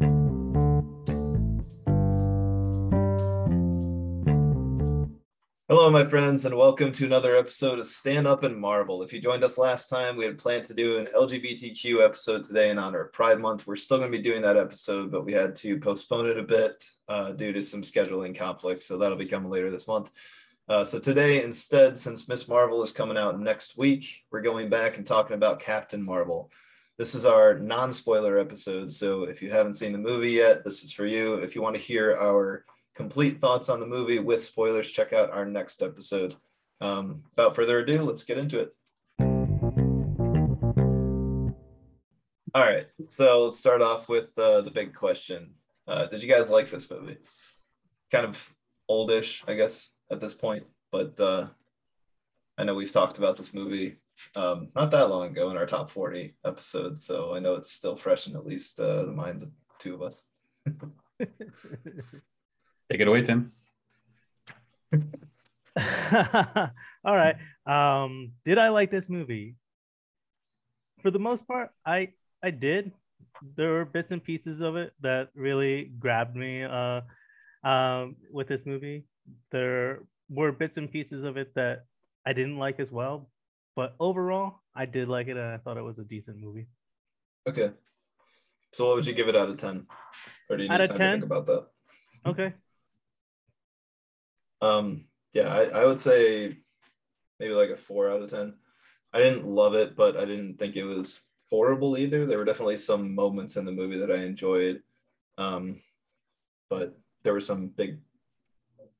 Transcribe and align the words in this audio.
Hello, 0.00 0.10
my 5.90 6.06
friends, 6.06 6.46
and 6.46 6.56
welcome 6.56 6.90
to 6.92 7.04
another 7.04 7.36
episode 7.36 7.78
of 7.78 7.86
Stan 7.86 8.26
Up 8.26 8.42
and 8.42 8.56
Marvel. 8.56 9.02
If 9.02 9.12
you 9.12 9.20
joined 9.20 9.44
us 9.44 9.58
last 9.58 9.88
time, 9.88 10.16
we 10.16 10.24
had 10.24 10.38
planned 10.38 10.64
to 10.64 10.74
do 10.74 10.96
an 10.96 11.08
LGBTQ 11.14 12.02
episode 12.02 12.46
today 12.46 12.70
in 12.70 12.78
honor 12.78 13.02
of 13.02 13.12
Pride 13.12 13.40
Month. 13.40 13.66
We're 13.66 13.76
still 13.76 13.98
going 13.98 14.10
to 14.10 14.16
be 14.16 14.24
doing 14.24 14.40
that 14.40 14.56
episode, 14.56 15.12
but 15.12 15.26
we 15.26 15.34
had 15.34 15.54
to 15.56 15.78
postpone 15.78 16.30
it 16.30 16.38
a 16.38 16.44
bit 16.44 16.82
uh, 17.06 17.32
due 17.32 17.52
to 17.52 17.62
some 17.62 17.82
scheduling 17.82 18.34
conflicts. 18.34 18.86
So 18.86 18.96
that'll 18.96 19.18
be 19.18 19.26
coming 19.26 19.50
later 19.50 19.70
this 19.70 19.86
month. 19.86 20.10
Uh, 20.66 20.82
so 20.82 20.98
today, 20.98 21.42
instead, 21.42 21.98
since 21.98 22.26
Miss 22.26 22.48
Marvel 22.48 22.82
is 22.82 22.92
coming 22.92 23.18
out 23.18 23.38
next 23.38 23.76
week, 23.76 24.22
we're 24.30 24.40
going 24.40 24.70
back 24.70 24.96
and 24.96 25.06
talking 25.06 25.34
about 25.34 25.60
Captain 25.60 26.02
Marvel. 26.02 26.50
This 27.00 27.14
is 27.14 27.24
our 27.24 27.58
non 27.58 27.94
spoiler 27.94 28.38
episode. 28.38 28.92
So 28.92 29.22
if 29.22 29.40
you 29.40 29.50
haven't 29.50 29.72
seen 29.72 29.92
the 29.92 29.98
movie 29.98 30.32
yet, 30.32 30.64
this 30.64 30.82
is 30.82 30.92
for 30.92 31.06
you. 31.06 31.36
If 31.36 31.54
you 31.54 31.62
want 31.62 31.74
to 31.74 31.80
hear 31.80 32.14
our 32.14 32.66
complete 32.94 33.40
thoughts 33.40 33.70
on 33.70 33.80
the 33.80 33.86
movie 33.86 34.18
with 34.18 34.44
spoilers, 34.44 34.90
check 34.90 35.14
out 35.14 35.30
our 35.30 35.46
next 35.46 35.82
episode. 35.82 36.34
Um, 36.82 37.22
without 37.30 37.56
further 37.56 37.78
ado, 37.78 38.02
let's 38.02 38.24
get 38.24 38.36
into 38.36 38.60
it. 38.60 38.76
All 42.54 42.66
right, 42.66 42.84
so 43.08 43.46
let's 43.46 43.58
start 43.58 43.80
off 43.80 44.10
with 44.10 44.38
uh, 44.38 44.60
the 44.60 44.70
big 44.70 44.94
question. 44.94 45.54
Uh, 45.88 46.04
did 46.04 46.22
you 46.22 46.28
guys 46.28 46.50
like 46.50 46.68
this 46.68 46.90
movie? 46.90 47.16
Kind 48.12 48.26
of 48.26 48.54
oldish, 48.90 49.42
I 49.48 49.54
guess, 49.54 49.94
at 50.10 50.20
this 50.20 50.34
point, 50.34 50.64
but 50.92 51.18
uh, 51.18 51.46
I 52.58 52.64
know 52.64 52.74
we've 52.74 52.92
talked 52.92 53.16
about 53.16 53.38
this 53.38 53.54
movie 53.54 53.96
um, 54.36 54.68
not 54.74 54.90
that 54.90 55.10
long 55.10 55.28
ago 55.28 55.50
in 55.50 55.56
our 55.56 55.66
top 55.66 55.90
40 55.90 56.34
episodes, 56.44 57.04
so 57.04 57.34
I 57.34 57.40
know 57.40 57.54
it's 57.54 57.70
still 57.70 57.96
fresh 57.96 58.26
in 58.26 58.36
at 58.36 58.46
least 58.46 58.78
uh, 58.80 59.04
the 59.04 59.12
minds 59.12 59.42
of 59.42 59.50
two 59.78 59.94
of 59.94 60.02
us. 60.02 60.24
Take 61.18 63.00
it 63.00 63.08
away, 63.08 63.22
Tim. 63.22 63.52
All 67.04 67.16
right. 67.16 67.36
Um, 67.66 68.32
did 68.44 68.58
I 68.58 68.68
like 68.68 68.90
this 68.90 69.08
movie? 69.08 69.56
For 71.02 71.10
the 71.10 71.18
most 71.18 71.46
part, 71.46 71.70
I 71.86 72.12
I 72.42 72.50
did. 72.50 72.92
There 73.56 73.70
were 73.70 73.84
bits 73.84 74.12
and 74.12 74.22
pieces 74.22 74.60
of 74.60 74.76
it 74.76 74.92
that 75.00 75.30
really 75.34 75.92
grabbed 75.98 76.36
me 76.36 76.64
uh, 76.64 77.00
um, 77.64 78.16
with 78.30 78.48
this 78.48 78.66
movie. 78.66 79.04
There 79.50 80.00
were 80.28 80.52
bits 80.52 80.76
and 80.76 80.90
pieces 80.90 81.24
of 81.24 81.36
it 81.36 81.54
that 81.54 81.84
I 82.26 82.32
didn't 82.32 82.58
like 82.58 82.80
as 82.80 82.90
well, 82.90 83.30
but 83.76 83.94
overall, 84.00 84.60
I 84.74 84.86
did 84.86 85.08
like 85.08 85.28
it, 85.28 85.36
and 85.36 85.46
I 85.46 85.58
thought 85.58 85.76
it 85.76 85.82
was 85.82 85.98
a 85.98 86.04
decent 86.04 86.38
movie. 86.38 86.66
Okay. 87.48 87.70
So, 88.72 88.86
what 88.86 88.96
would 88.96 89.06
you 89.06 89.14
give 89.14 89.28
it 89.28 89.36
out 89.36 89.48
of 89.48 89.56
ten? 89.56 89.86
Or 90.48 90.56
do 90.56 90.62
you 90.62 90.68
need 90.68 90.74
Out 90.74 90.80
of 90.82 90.88
time 90.88 90.96
10? 90.96 91.06
to 91.06 91.12
think 91.12 91.24
about 91.24 91.46
that? 91.46 91.66
Okay. 92.26 92.52
Um, 94.62 95.04
yeah, 95.32 95.48
I, 95.48 95.80
I 95.80 95.84
would 95.84 96.00
say 96.00 96.56
maybe 97.38 97.54
like 97.54 97.70
a 97.70 97.76
four 97.76 98.10
out 98.10 98.22
of 98.22 98.30
ten. 98.30 98.54
I 99.12 99.18
didn't 99.18 99.46
love 99.46 99.74
it, 99.74 99.96
but 99.96 100.16
I 100.16 100.24
didn't 100.24 100.58
think 100.58 100.76
it 100.76 100.84
was 100.84 101.20
horrible 101.48 101.96
either. 101.98 102.26
There 102.26 102.38
were 102.38 102.44
definitely 102.44 102.76
some 102.76 103.14
moments 103.14 103.56
in 103.56 103.64
the 103.64 103.72
movie 103.72 103.98
that 103.98 104.10
I 104.10 104.22
enjoyed, 104.22 104.82
um, 105.38 105.80
but 106.68 106.98
there 107.24 107.32
were 107.32 107.40
some 107.40 107.68
big, 107.68 107.98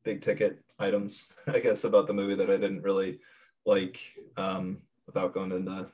big 0.03 0.21
ticket 0.21 0.59
items, 0.79 1.27
I 1.47 1.61
guess, 1.61 1.85
about 1.85 2.07
the 2.07 2.15
movie 2.15 2.35
that 2.35 2.51
I 2.51 2.57
didn't 2.57 2.83
really 2.83 3.21
like. 3.67 4.01
Um, 4.37 4.83
without 5.11 5.35
going 5.35 5.51
into 5.51 5.87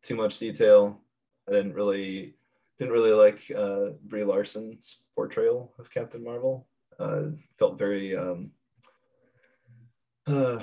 too 0.00 0.14
much 0.14 0.38
detail, 0.38 1.00
I 1.48 1.52
didn't 1.52 1.74
really 1.74 2.36
didn't 2.78 2.92
really 2.92 3.12
like 3.12 3.40
uh, 3.56 3.90
Brie 4.04 4.24
Larson's 4.24 5.04
portrayal 5.14 5.72
of 5.78 5.90
Captain 5.90 6.22
Marvel. 6.22 6.66
Uh, 6.98 7.22
felt 7.58 7.78
very 7.78 8.16
um, 8.16 8.50
uh, 10.28 10.60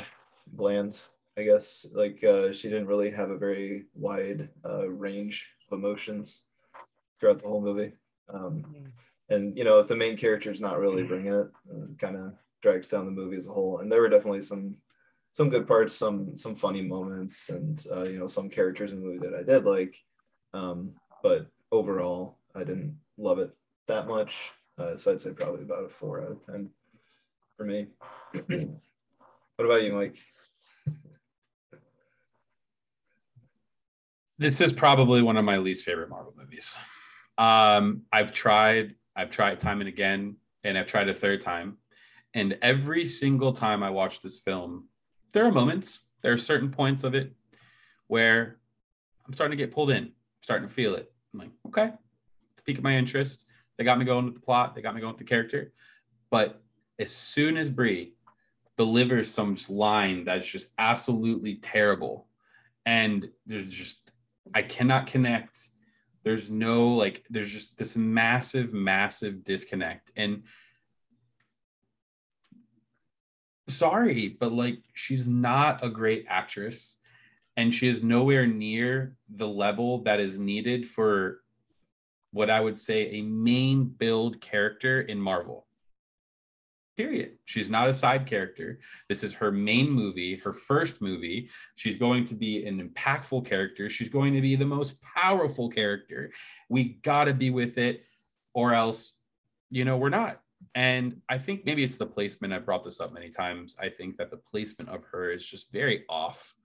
bland, 0.48 0.98
I 1.38 1.44
guess. 1.44 1.86
Like 1.94 2.24
uh, 2.24 2.54
she 2.54 2.70
didn't 2.70 2.88
really 2.88 3.12
have 3.12 3.30
a 3.30 3.38
very 3.38 3.86
wide 3.94 4.50
uh, 4.66 4.90
range 4.90 5.50
of 5.70 5.78
emotions 5.78 6.44
throughout 7.20 7.40
the 7.40 7.48
whole 7.48 7.62
movie. 7.62 7.94
Um, 8.34 8.66
and 9.30 9.58
you 9.58 9.66
know, 9.66 9.80
if 9.80 9.88
the 9.88 9.96
main 9.96 10.16
character 10.16 10.52
is 10.52 10.62
not 10.62 10.80
really 10.80 11.04
bringing 11.04 11.34
it, 11.34 11.52
uh, 11.74 11.88
kind 11.98 12.16
of 12.16 12.34
drags 12.62 12.88
down 12.88 13.06
the 13.06 13.12
movie 13.12 13.38
as 13.38 13.48
a 13.48 13.52
whole. 13.52 13.80
And 13.80 13.92
there 13.92 14.02
were 14.02 14.10
definitely 14.10 14.42
some 14.42 14.76
some 15.32 15.50
good 15.50 15.68
parts, 15.68 15.96
some 15.96 16.36
some 16.36 16.56
funny 16.56 16.82
moments, 16.82 17.50
and 17.50 17.84
uh, 17.92 18.04
you 18.04 18.20
know, 18.20 18.28
some 18.28 18.50
characters 18.50 18.92
in 18.92 19.00
the 19.00 19.06
movie 19.06 19.28
that 19.28 19.36
I 19.36 19.44
did 19.44 19.66
like. 19.66 19.96
Um, 20.54 20.92
but 21.24 21.48
overall, 21.72 22.38
I 22.56 22.60
didn't 22.60 22.98
love 23.18 23.40
it 23.40 23.52
that 23.88 24.08
much. 24.08 24.52
Uh, 24.78 24.96
so 24.96 25.12
I'd 25.12 25.22
say 25.22 25.32
probably 25.32 25.64
about 25.64 25.86
a 25.86 25.90
four 25.90 26.22
out 26.22 26.32
of 26.32 26.46
ten 26.46 26.70
for 27.56 27.66
me. 27.66 27.88
what 28.48 29.66
about 29.66 29.84
you, 29.84 29.94
Mike? 29.94 30.18
This 34.38 34.60
is 34.60 34.72
probably 34.72 35.22
one 35.22 35.38
of 35.38 35.46
my 35.46 35.58
least 35.58 35.86
favorite 35.86 36.10
Marvel 36.10 36.34
movies. 36.36 36.76
Um, 37.38 38.02
I've 38.12 38.34
tried, 38.34 38.96
I've 39.16 39.30
tried 39.30 39.60
time 39.60 39.82
and 39.82 39.88
again, 39.88 40.36
and 40.64 40.78
I've 40.78 40.88
tried 40.88 41.10
a 41.10 41.14
third 41.14 41.42
time. 41.42 41.78
And 42.34 42.58
every 42.64 43.06
single 43.06 43.54
time 43.54 43.84
I 43.84 43.92
watch 43.92 44.22
this 44.22 44.40
film, 44.40 44.88
there 45.32 45.46
are 45.46 45.52
moments, 45.52 46.02
there 46.22 46.34
are 46.34 46.38
certain 46.38 46.70
points 46.70 47.04
of 47.04 47.16
it 47.16 47.34
where 48.08 48.58
I'm 49.26 49.34
starting 49.34 49.58
to 49.58 49.64
get 49.64 49.74
pulled 49.74 49.92
in, 49.92 50.12
starting 50.42 50.68
to 50.68 50.74
feel 50.74 50.96
it. 50.96 51.12
I'm 51.34 51.40
like, 51.40 51.52
okay, 51.68 51.92
it's 52.54 52.64
piquing 52.64 52.84
my 52.84 52.96
interest. 52.96 53.46
They 53.78 53.84
got 53.84 53.98
me 53.98 54.06
going 54.06 54.26
with 54.26 54.36
the 54.36 54.42
plot, 54.42 54.76
they 54.76 54.82
got 54.82 54.96
me 54.96 55.02
going 55.02 55.14
with 55.14 55.20
the 55.20 55.26
character. 55.26 55.74
But 56.30 56.62
as 57.00 57.12
soon 57.12 57.58
as 57.58 57.70
Brie 57.70 58.14
delivers 58.78 59.30
some 59.30 59.58
line 59.70 60.24
that's 60.26 60.48
just 60.48 60.70
absolutely 60.78 61.56
terrible, 61.56 62.28
and 62.86 63.30
there's 63.46 63.72
just 63.72 64.12
I 64.54 64.62
cannot 64.62 65.08
connect. 65.08 65.70
There's 66.24 66.52
no 66.52 66.90
like, 66.90 67.24
there's 67.30 67.52
just 67.52 67.78
this 67.78 67.96
massive, 67.96 68.74
massive 68.74 69.44
disconnect. 69.44 70.12
And 70.16 70.44
sorry, 73.72 74.38
but 74.40 74.52
like, 74.52 74.80
she's 74.94 75.26
not 75.26 75.84
a 75.84 75.90
great 75.90 76.26
actress 76.30 76.98
and 77.58 77.74
she 77.74 77.88
is 77.88 78.02
nowhere 78.02 78.48
near 78.48 79.16
the 79.36 79.48
level 79.48 80.04
that 80.04 80.20
is 80.20 80.40
needed 80.40 80.88
for 80.88 81.42
what 82.32 82.50
I 82.50 82.62
would 82.62 82.78
say 82.78 83.08
a 83.12 83.22
main 83.22 83.86
build 83.86 84.40
character 84.40 85.02
in 85.02 85.20
Marvel. 85.20 85.68
Period. 86.96 87.38
She's 87.46 87.70
not 87.70 87.90
a 87.90 87.94
side 87.94 88.26
character. 88.26 88.80
This 89.10 89.24
is 89.24 89.34
her 89.34 89.52
main 89.52 89.90
movie, 89.90 90.38
her 90.38 90.54
first 90.54 91.02
movie. 91.02 91.50
She's 91.76 91.96
going 91.96 92.26
to 92.26 92.36
be 92.36 92.66
an 92.66 92.82
impactful 92.82 93.46
character. 93.46 93.90
She's 93.90 94.10
going 94.10 94.34
to 94.34 94.42
be 94.42 94.56
the 94.56 94.66
most 94.66 95.02
powerful 95.02 95.70
character. 95.70 96.32
We 96.70 97.00
got 97.04 97.26
to 97.26 97.34
be 97.34 97.50
with 97.50 97.78
it, 97.78 98.04
or 98.54 98.74
else, 98.74 99.14
you 99.70 99.84
know, 99.84 99.98
we're 99.98 100.10
not. 100.10 100.42
And 100.76 101.22
I 101.30 101.38
think 101.38 101.66
maybe 101.66 101.84
it's 101.84 101.98
the 101.98 102.06
placement. 102.06 102.54
I 102.54 102.60
brought 102.60 102.84
this 102.84 103.00
up 103.00 103.14
many 103.14 103.30
times. 103.30 103.76
I 103.80 103.90
think 103.90 104.18
that 104.18 104.32
the 104.32 104.38
placement 104.38 104.90
of 104.90 105.04
her 105.12 105.32
is 105.32 105.46
just 105.46 105.72
very 105.72 106.06
off. 106.08 106.56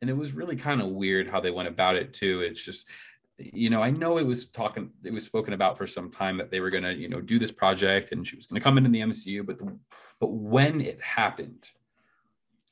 And 0.00 0.08
it 0.08 0.16
was 0.16 0.32
really 0.32 0.56
kind 0.56 0.80
of 0.80 0.88
weird 0.88 1.28
how 1.28 1.40
they 1.40 1.50
went 1.50 1.68
about 1.68 1.96
it, 1.96 2.14
too. 2.14 2.40
It's 2.40 2.64
just, 2.64 2.88
you 3.36 3.68
know, 3.68 3.82
I 3.82 3.90
know 3.90 4.18
it 4.18 4.26
was 4.26 4.46
talking, 4.46 4.90
it 5.04 5.12
was 5.12 5.24
spoken 5.24 5.52
about 5.52 5.76
for 5.76 5.86
some 5.86 6.10
time 6.10 6.38
that 6.38 6.50
they 6.50 6.60
were 6.60 6.70
going 6.70 6.84
to, 6.84 6.94
you 6.94 7.08
know, 7.08 7.20
do 7.20 7.38
this 7.38 7.52
project 7.52 8.12
and 8.12 8.26
she 8.26 8.36
was 8.36 8.46
going 8.46 8.60
to 8.60 8.64
come 8.64 8.78
into 8.78 8.90
the 8.90 9.00
MCU. 9.00 9.44
But, 9.44 9.58
the, 9.58 9.76
but 10.18 10.28
when 10.28 10.80
it 10.80 11.02
happened 11.02 11.68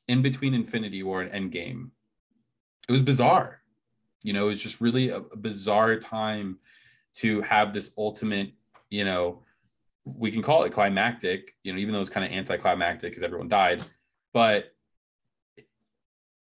in 0.07 0.23
between 0.23 0.55
Infinity 0.55 1.03
War 1.03 1.21
and 1.21 1.51
Endgame, 1.51 1.89
it 2.87 2.91
was 2.91 3.01
bizarre. 3.01 3.61
You 4.23 4.33
know, 4.33 4.45
it 4.45 4.49
was 4.49 4.61
just 4.61 4.81
really 4.81 5.09
a, 5.09 5.17
a 5.17 5.37
bizarre 5.37 5.97
time 5.97 6.57
to 7.15 7.41
have 7.41 7.73
this 7.73 7.93
ultimate, 7.97 8.51
you 8.89 9.05
know, 9.05 9.43
we 10.17 10.31
can 10.31 10.41
call 10.41 10.63
it 10.63 10.71
climactic, 10.71 11.53
you 11.63 11.73
know, 11.73 11.79
even 11.79 11.93
though 11.93 12.01
it's 12.01 12.09
kind 12.09 12.25
of 12.25 12.31
anticlimactic 12.31 13.11
because 13.11 13.23
everyone 13.23 13.47
died, 13.47 13.83
but 14.33 14.73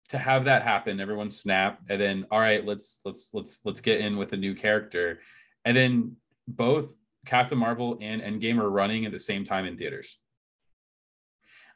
to 0.09 0.19
have 0.19 0.45
that 0.45 0.63
happen, 0.63 1.01
everyone 1.01 1.31
snap, 1.31 1.81
and 1.89 2.01
then 2.01 2.27
all 2.31 2.41
right, 2.41 2.65
let's 2.65 3.01
let's 3.05 3.31
let's 3.33 3.59
let's 3.65 3.81
get 3.81 4.01
in 4.01 4.17
with 4.17 4.33
a 4.33 4.37
new 4.37 4.55
character, 4.55 5.21
and 5.65 5.77
then 5.77 6.17
both 6.47 6.95
Captain 7.25 7.59
Marvel 7.59 7.99
and 8.01 8.21
Endgame 8.21 8.59
are 8.59 8.71
running 8.71 9.07
at 9.07 9.13
the 9.13 9.19
same 9.19 9.45
time 9.45 9.65
in 9.65 9.79
theaters. 9.79 10.19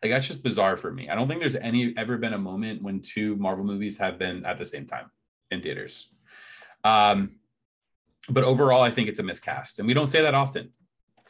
Like 0.02 0.12
that's 0.12 0.26
just 0.26 0.42
bizarre 0.42 0.76
for 0.76 0.92
me. 0.92 1.08
I 1.08 1.14
don't 1.14 1.26
think 1.26 1.40
there's 1.40 1.56
any 1.56 1.94
ever 1.96 2.18
been 2.18 2.34
a 2.34 2.38
moment 2.38 2.82
when 2.82 3.00
two 3.00 3.34
Marvel 3.36 3.64
movies 3.64 3.98
have 3.98 4.18
been 4.18 4.44
at 4.44 4.58
the 4.58 4.64
same 4.64 4.86
time 4.86 5.10
in 5.50 5.62
theaters. 5.62 6.08
Um, 6.84 7.36
but 8.28 8.44
overall, 8.44 8.82
I 8.82 8.90
think 8.90 9.08
it's 9.08 9.18
a 9.18 9.24
miscast, 9.24 9.78
and 9.78 9.88
we 9.88 9.94
don't 9.94 10.06
say 10.06 10.22
that 10.22 10.34
often. 10.34 10.70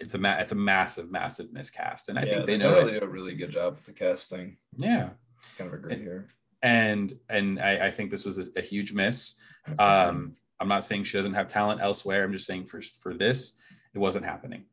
It's 0.01 0.15
a 0.15 0.19
ma- 0.19 0.39
it's 0.39 0.53
a 0.53 0.55
massive, 0.55 1.11
massive 1.11 1.53
miscast, 1.53 2.09
and 2.09 2.19
I 2.19 2.23
yeah, 2.25 2.35
think 2.45 2.47
they, 2.47 2.57
they 2.59 2.65
it. 2.97 3.01
do 3.01 3.05
a 3.05 3.09
really 3.09 3.35
good 3.35 3.51
job 3.51 3.77
with 3.77 3.87
the 3.87 3.93
casting. 3.93 4.57
Yeah, 4.77 5.11
Kind 5.57 5.69
of 5.69 5.75
agree 5.75 5.97
here. 5.97 6.29
and 6.63 7.15
and 7.29 7.61
I, 7.61 7.89
I 7.89 7.91
think 7.91 8.11
this 8.11 8.25
was 8.25 8.39
a, 8.39 8.47
a 8.57 8.61
huge 8.63 8.93
miss. 8.93 9.35
Um, 9.79 10.37
I'm 10.61 10.69
not 10.69 10.85
saying 10.85 11.05
she 11.05 11.17
doesn't 11.19 11.35
have 11.35 11.49
talent 11.49 11.81
elsewhere. 11.81 12.25
I'm 12.25 12.33
just 12.33 12.47
saying 12.47 12.67
for 12.67 12.81
for 13.03 13.15
this, 13.15 13.57
It 13.95 13.99
wasn't 13.99 14.25
happening, 14.25 14.65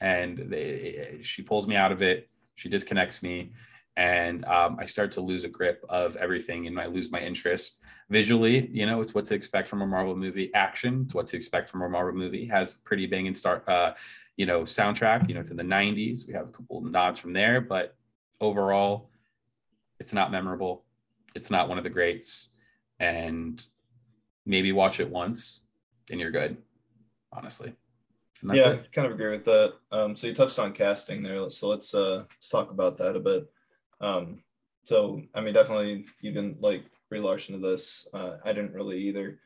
and 0.00 0.38
they, 0.50 1.18
she 1.22 1.42
pulls 1.42 1.66
me 1.66 1.76
out 1.76 1.92
of 1.92 2.02
it. 2.02 2.28
She 2.56 2.68
disconnects 2.68 3.22
me, 3.22 3.52
and 3.96 4.44
um, 4.46 4.76
I 4.80 4.86
start 4.86 5.12
to 5.12 5.20
lose 5.20 5.44
a 5.44 5.48
grip 5.48 5.84
of 5.88 6.16
everything, 6.16 6.66
and 6.66 6.80
I 6.80 6.86
lose 6.86 7.12
my 7.12 7.20
interest 7.20 7.78
visually. 8.10 8.68
You 8.72 8.86
know, 8.86 9.00
it's 9.00 9.14
what 9.14 9.26
to 9.26 9.34
expect 9.34 9.68
from 9.68 9.82
a 9.82 9.86
Marvel 9.86 10.16
movie. 10.16 10.52
Action, 10.54 11.02
it's 11.04 11.14
what 11.14 11.26
to 11.28 11.36
expect 11.36 11.70
from 11.70 11.82
a 11.82 11.88
Marvel 11.88 12.14
movie. 12.14 12.46
Has 12.46 12.74
pretty 12.74 13.06
banging 13.06 13.34
start, 13.34 13.68
uh, 13.68 13.94
you 14.36 14.46
know, 14.46 14.62
soundtrack. 14.62 15.28
You 15.28 15.34
know, 15.34 15.40
it's 15.40 15.50
in 15.50 15.56
the 15.56 15.62
'90s. 15.62 16.26
We 16.26 16.34
have 16.34 16.48
a 16.48 16.52
couple 16.52 16.80
nods 16.82 17.20
from 17.20 17.32
there, 17.32 17.60
but 17.60 17.96
overall, 18.40 19.10
it's 20.00 20.12
not 20.12 20.32
memorable. 20.32 20.84
It's 21.34 21.50
not 21.50 21.68
one 21.68 21.78
of 21.78 21.84
the 21.84 21.90
greats, 21.90 22.50
and 22.98 23.64
maybe 24.44 24.72
watch 24.72 24.98
it 24.98 25.08
once, 25.08 25.60
and 26.10 26.18
you're 26.18 26.32
good. 26.32 26.56
Honestly. 27.32 27.74
Yeah, 28.52 28.72
it. 28.72 28.92
kind 28.92 29.06
of 29.06 29.14
agree 29.14 29.30
with 29.30 29.44
that. 29.46 29.74
Um, 29.90 30.14
so 30.14 30.26
you 30.26 30.34
touched 30.34 30.58
on 30.58 30.72
casting 30.72 31.22
there, 31.22 31.48
so 31.48 31.68
let's 31.68 31.94
uh, 31.94 32.24
let's 32.30 32.50
talk 32.50 32.70
about 32.70 32.98
that 32.98 33.16
a 33.16 33.20
bit. 33.20 33.50
Um, 34.00 34.42
so 34.84 35.22
I 35.34 35.40
mean, 35.40 35.54
definitely 35.54 36.06
you 36.20 36.32
didn't 36.32 36.60
like 36.60 36.84
Brie 37.08 37.20
Larson 37.20 37.54
of 37.54 37.62
this. 37.62 38.06
Uh, 38.12 38.36
I 38.44 38.52
didn't 38.52 38.74
really 38.74 38.98
either. 38.98 39.38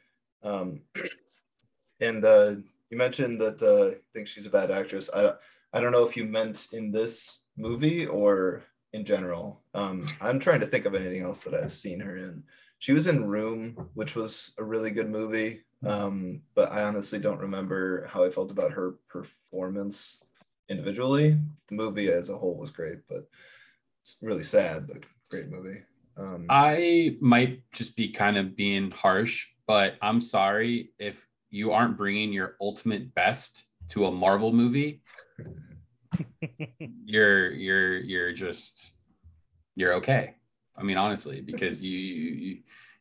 Um, 0.43 0.81
and 2.01 2.25
uh, 2.25 2.57
you 2.91 2.97
mentioned 2.97 3.41
that 3.41 3.63
uh, 3.63 3.97
I 3.97 4.01
think 4.13 4.27
she's 4.27 4.47
a 4.47 4.51
bad 4.51 4.71
actress. 4.71 5.11
I 5.15 5.33
I 5.73 5.81
don't 5.81 5.93
know 5.93 6.05
if 6.05 6.17
you 6.17 6.25
meant 6.25 6.69
in 6.73 6.91
this 6.91 7.41
movie 7.57 8.07
or 8.07 8.63
in 8.93 9.05
general. 9.05 9.61
Um, 9.75 10.09
I'm 10.21 10.39
trying 10.39 10.61
to 10.61 10.67
think 10.67 10.87
of 10.87 10.95
anything 10.95 11.23
else 11.23 11.45
that 11.45 11.55
I've 11.55 11.73
seen 11.73 12.01
her 12.01 12.17
in. 12.17 12.43
She 12.79 12.93
was 12.93 13.07
in 13.07 13.27
Room, 13.27 13.91
which 13.95 14.15
was 14.15 14.53
a 14.59 14.65
really 14.65 14.91
good 14.91 15.11
movie, 15.11 15.63
um, 15.85 16.41
but 16.55 16.71
I 16.73 16.85
honestly 16.85 17.19
don't 17.19 17.41
remember 17.41 18.07
how 18.07 18.25
I 18.25 18.31
felt 18.31 18.51
about 18.51 18.73
her 18.73 18.95
performance 19.09 20.23
individually. 20.69 21.39
The 21.67 21.75
movie 21.75 22.11
as 22.11 22.31
a 22.31 22.39
whole 22.39 22.57
was 22.57 22.71
great, 22.71 22.99
but 23.09 23.29
it's 24.13 24.23
really 24.23 24.43
sad, 24.43 24.87
but 24.87 24.99
great 25.29 25.49
movie. 25.49 25.83
Um, 26.17 26.47
I 26.49 27.17
might 27.21 27.63
just 27.73 27.95
be 27.95 28.11
kind 28.11 28.37
of 28.37 28.57
being 28.57 28.91
harsh, 28.91 29.47
but 29.67 29.95
I'm 30.03 30.21
sorry 30.21 30.91
if 30.99 31.25
you 31.51 31.73
aren't 31.73 31.97
bringing 31.97 32.33
your 32.33 32.57
ultimate 32.61 33.15
best 33.15 33.65
to 33.91 34.07
a 34.07 34.13
Marvel 34.13 34.53
movie. 34.53 35.03
you're 37.05 37.53
you're 37.53 37.99
you're 37.99 38.33
just 38.33 38.93
you're 39.77 39.95
okay. 39.95 40.35
I 40.77 40.83
mean, 40.83 40.97
honestly, 40.97 41.41
because 41.41 41.83
you, 41.83 41.99
you 41.99 42.59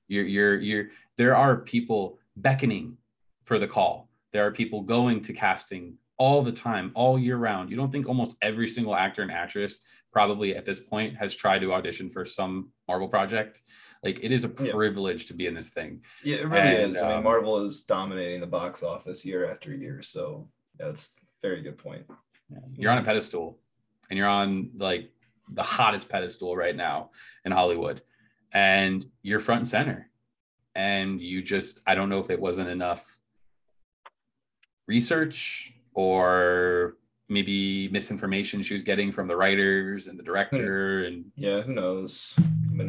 you're 0.08 0.26
you're 0.26 0.56
you're 0.60 0.86
there 1.16 1.36
are 1.36 1.58
people 1.58 2.20
beckoning 2.36 2.98
for 3.46 3.60
the 3.60 3.68
call. 3.68 4.10
There 4.34 4.46
are 4.46 4.52
people 4.52 4.82
going 4.82 5.22
to 5.22 5.34
casting 5.34 5.98
all 6.18 6.42
the 6.42 6.52
time, 6.52 6.92
all 6.96 7.20
year 7.20 7.38
round. 7.38 7.70
You 7.70 7.78
don't 7.78 7.92
think 7.92 8.08
almost 8.08 8.36
every 8.42 8.68
single 8.68 8.96
actor 8.96 9.22
and 9.22 9.32
actress 9.32 9.82
probably 10.12 10.56
at 10.56 10.66
this 10.66 10.80
point 10.80 11.16
has 11.16 11.36
tried 11.36 11.60
to 11.60 11.74
audition 11.74 12.10
for 12.10 12.26
some 12.26 12.72
Marvel 12.88 13.08
project. 13.08 13.62
Like 14.04 14.20
it 14.24 14.32
is 14.32 14.44
a 14.44 14.50
privilege 14.50 15.24
yeah. 15.24 15.28
to 15.28 15.34
be 15.36 15.46
in 15.48 15.54
this 15.54 15.70
thing. 15.70 16.02
Yeah, 16.24 16.38
it 16.38 16.48
really 16.48 16.60
and, 16.60 16.96
is. 16.96 17.02
I 17.02 17.10
mean, 17.10 17.18
um, 17.18 17.24
Marvel 17.24 17.60
is 17.60 17.84
dominating 17.84 18.42
the 18.42 18.48
box 18.48 18.84
office 18.84 19.26
year 19.26 19.50
after 19.50 19.74
year. 19.74 20.02
So 20.02 20.50
that's 20.78 21.16
very 21.42 21.62
good 21.62 21.78
point. 21.78 22.06
You're 22.76 22.92
on 22.92 22.98
a 22.98 23.04
pedestal 23.04 23.60
and 24.10 24.18
you're 24.18 24.28
on 24.28 24.72
like 24.78 25.12
the 25.54 25.64
hottest 25.64 26.10
pedestal 26.10 26.56
right 26.56 26.76
now 26.76 27.12
in 27.46 27.52
Hollywood. 27.52 28.02
And 28.54 29.06
you're 29.22 29.40
front 29.40 29.62
and 29.62 29.68
center. 29.68 30.10
And 30.74 31.20
you 31.20 31.42
just, 31.42 31.82
I 31.86 31.96
don't 31.96 32.10
know 32.10 32.20
if 32.20 32.30
it 32.30 32.40
wasn't 32.40 32.70
enough 32.70 33.20
research 34.88 35.74
or 35.98 36.96
maybe 37.28 37.90
misinformation 37.90 38.62
she 38.62 38.76
was 38.76 38.84
getting 38.84 39.12
from 39.12 39.28
the 39.28 39.36
writers 39.36 40.06
and 40.06 40.18
the 40.18 40.24
director 40.24 41.04
and 41.06 41.26
yeah 41.36 41.60
who 41.62 41.74
knows? 41.74 42.36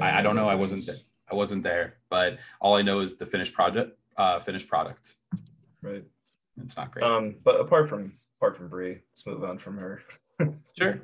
I, 0.00 0.19
I, 0.19 0.22
don't 0.22 0.37
know. 0.37 0.49
I 0.49 0.55
wasn't 0.55 0.84
there. 0.84 0.96
I 1.32 1.34
wasn't 1.34 1.62
there. 1.62 1.94
But 2.10 2.38
all 2.60 2.76
i 2.76 2.82
know 2.82 3.00
is 3.00 3.16
the 3.16 3.26
finished 3.26 3.55
project 3.55 3.99
uh 4.19 4.38
finished 4.38 4.69
product. 4.69 5.14
Right. 5.81 6.05
It's 6.62 6.76
not 6.76 6.93
great. 6.93 7.02
Um 7.02 7.37
but 7.43 7.58
apart 7.60 7.88
from 7.88 8.12
apart 8.38 8.56
from 8.56 8.69
brie 8.69 9.00
let's 9.10 9.26
move 9.26 9.43
on 9.43 9.58
from 9.58 9.78
her. 9.78 10.02
Sure. 10.78 11.00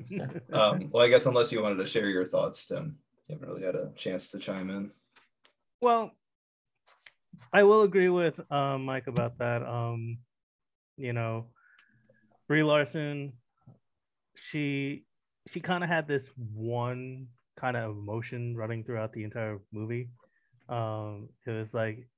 Um 0.53 0.91
well 0.93 1.03
i 1.03 1.09
guess 1.09 1.27
unless 1.27 1.51
you 1.51 1.61
wanted 1.61 1.79
to 1.79 1.87
share 1.87 2.09
your 2.09 2.25
thoughts 2.25 2.69
tim 2.69 2.99
you 3.27 3.35
haven't 3.35 3.49
really 3.49 3.65
had 3.65 3.75
a 3.75 3.91
chance 3.97 4.31
to 4.31 4.39
chime 4.39 4.71
in. 4.71 4.91
Well 5.81 6.13
i 7.53 7.63
will 7.63 7.83
agree 7.83 8.11
with 8.11 8.39
um 8.53 8.85
mike 8.85 9.07
about 9.07 9.39
that. 9.39 9.63
Um 9.63 10.19
you 10.97 11.13
know 11.13 11.47
Brie 12.49 12.63
Larson, 12.63 13.33
she 14.35 15.05
she 15.49 15.61
kind 15.61 15.85
of 15.85 15.91
had 15.91 16.09
this 16.09 16.29
one 16.37 17.29
kind 17.59 17.77
of 17.77 17.91
emotion 17.91 18.57
running 18.57 18.85
throughout 18.85 19.13
the 19.13 19.25
entire 19.25 19.61
movie. 19.73 20.11
Um, 20.69 21.29
it 21.47 21.51
was 21.51 21.73
like 21.75 22.09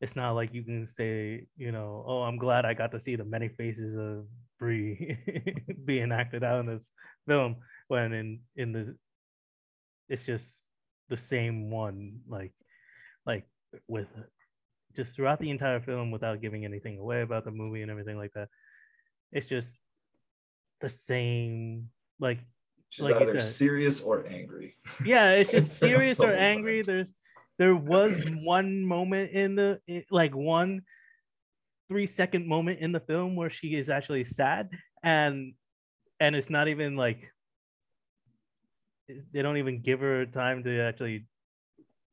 it's 0.00 0.16
not 0.16 0.32
like 0.32 0.52
you 0.52 0.62
can 0.62 0.86
say, 0.86 1.46
you 1.56 1.72
know, 1.72 2.04
oh, 2.06 2.22
I'm 2.22 2.36
glad 2.36 2.64
I 2.64 2.74
got 2.74 2.92
to 2.92 3.00
see 3.00 3.16
the 3.16 3.24
many 3.24 3.48
faces 3.48 3.96
of 3.96 4.26
Brie 4.58 5.16
being 5.84 6.12
acted 6.12 6.44
out 6.44 6.60
in 6.60 6.66
this 6.66 6.86
film 7.26 7.56
when 7.88 8.12
in 8.12 8.40
in 8.56 8.72
the 8.72 8.96
it's 10.08 10.24
just 10.24 10.66
the 11.08 11.16
same 11.16 11.70
one 11.70 12.18
like 12.28 12.52
like 13.26 13.46
with 13.88 14.08
just 14.94 15.14
throughout 15.14 15.40
the 15.40 15.50
entire 15.50 15.80
film 15.80 16.10
without 16.10 16.40
giving 16.40 16.64
anything 16.64 16.98
away 16.98 17.22
about 17.22 17.44
the 17.44 17.50
movie 17.50 17.82
and 17.82 17.90
everything 17.90 18.16
like 18.16 18.32
that 18.34 18.48
it's 19.34 19.46
just 19.46 19.68
the 20.80 20.88
same 20.88 21.90
like 22.18 22.38
She's 22.88 23.02
like 23.02 23.20
either 23.20 23.40
serious 23.40 24.00
or 24.00 24.24
angry. 24.26 24.76
Yeah, 25.04 25.32
it's 25.32 25.50
just 25.50 25.76
serious 25.76 26.20
or 26.20 26.32
angry. 26.32 26.82
Time. 26.82 26.94
There's 26.94 27.06
there 27.58 27.74
was 27.74 28.16
one 28.42 28.86
moment 28.86 29.32
in 29.32 29.56
the 29.56 29.80
like 30.10 30.34
one 30.34 30.82
three 31.88 32.06
second 32.06 32.46
moment 32.46 32.78
in 32.78 32.92
the 32.92 33.00
film 33.00 33.34
where 33.34 33.50
she 33.50 33.74
is 33.74 33.88
actually 33.88 34.24
sad 34.24 34.70
and 35.02 35.54
and 36.20 36.36
it's 36.36 36.50
not 36.50 36.68
even 36.68 36.96
like 36.96 37.30
they 39.32 39.42
don't 39.42 39.58
even 39.58 39.82
give 39.82 40.00
her 40.00 40.24
time 40.24 40.62
to 40.64 40.80
actually 40.80 41.26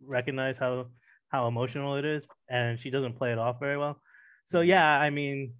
recognize 0.05 0.57
how 0.57 0.87
how 1.29 1.47
emotional 1.47 1.95
it 1.95 2.05
is 2.05 2.27
and 2.49 2.79
she 2.79 2.89
doesn't 2.89 3.17
play 3.17 3.31
it 3.31 3.37
off 3.37 3.59
very 3.59 3.77
well 3.77 4.01
so 4.45 4.61
yeah 4.61 4.99
i 4.99 5.09
mean 5.09 5.53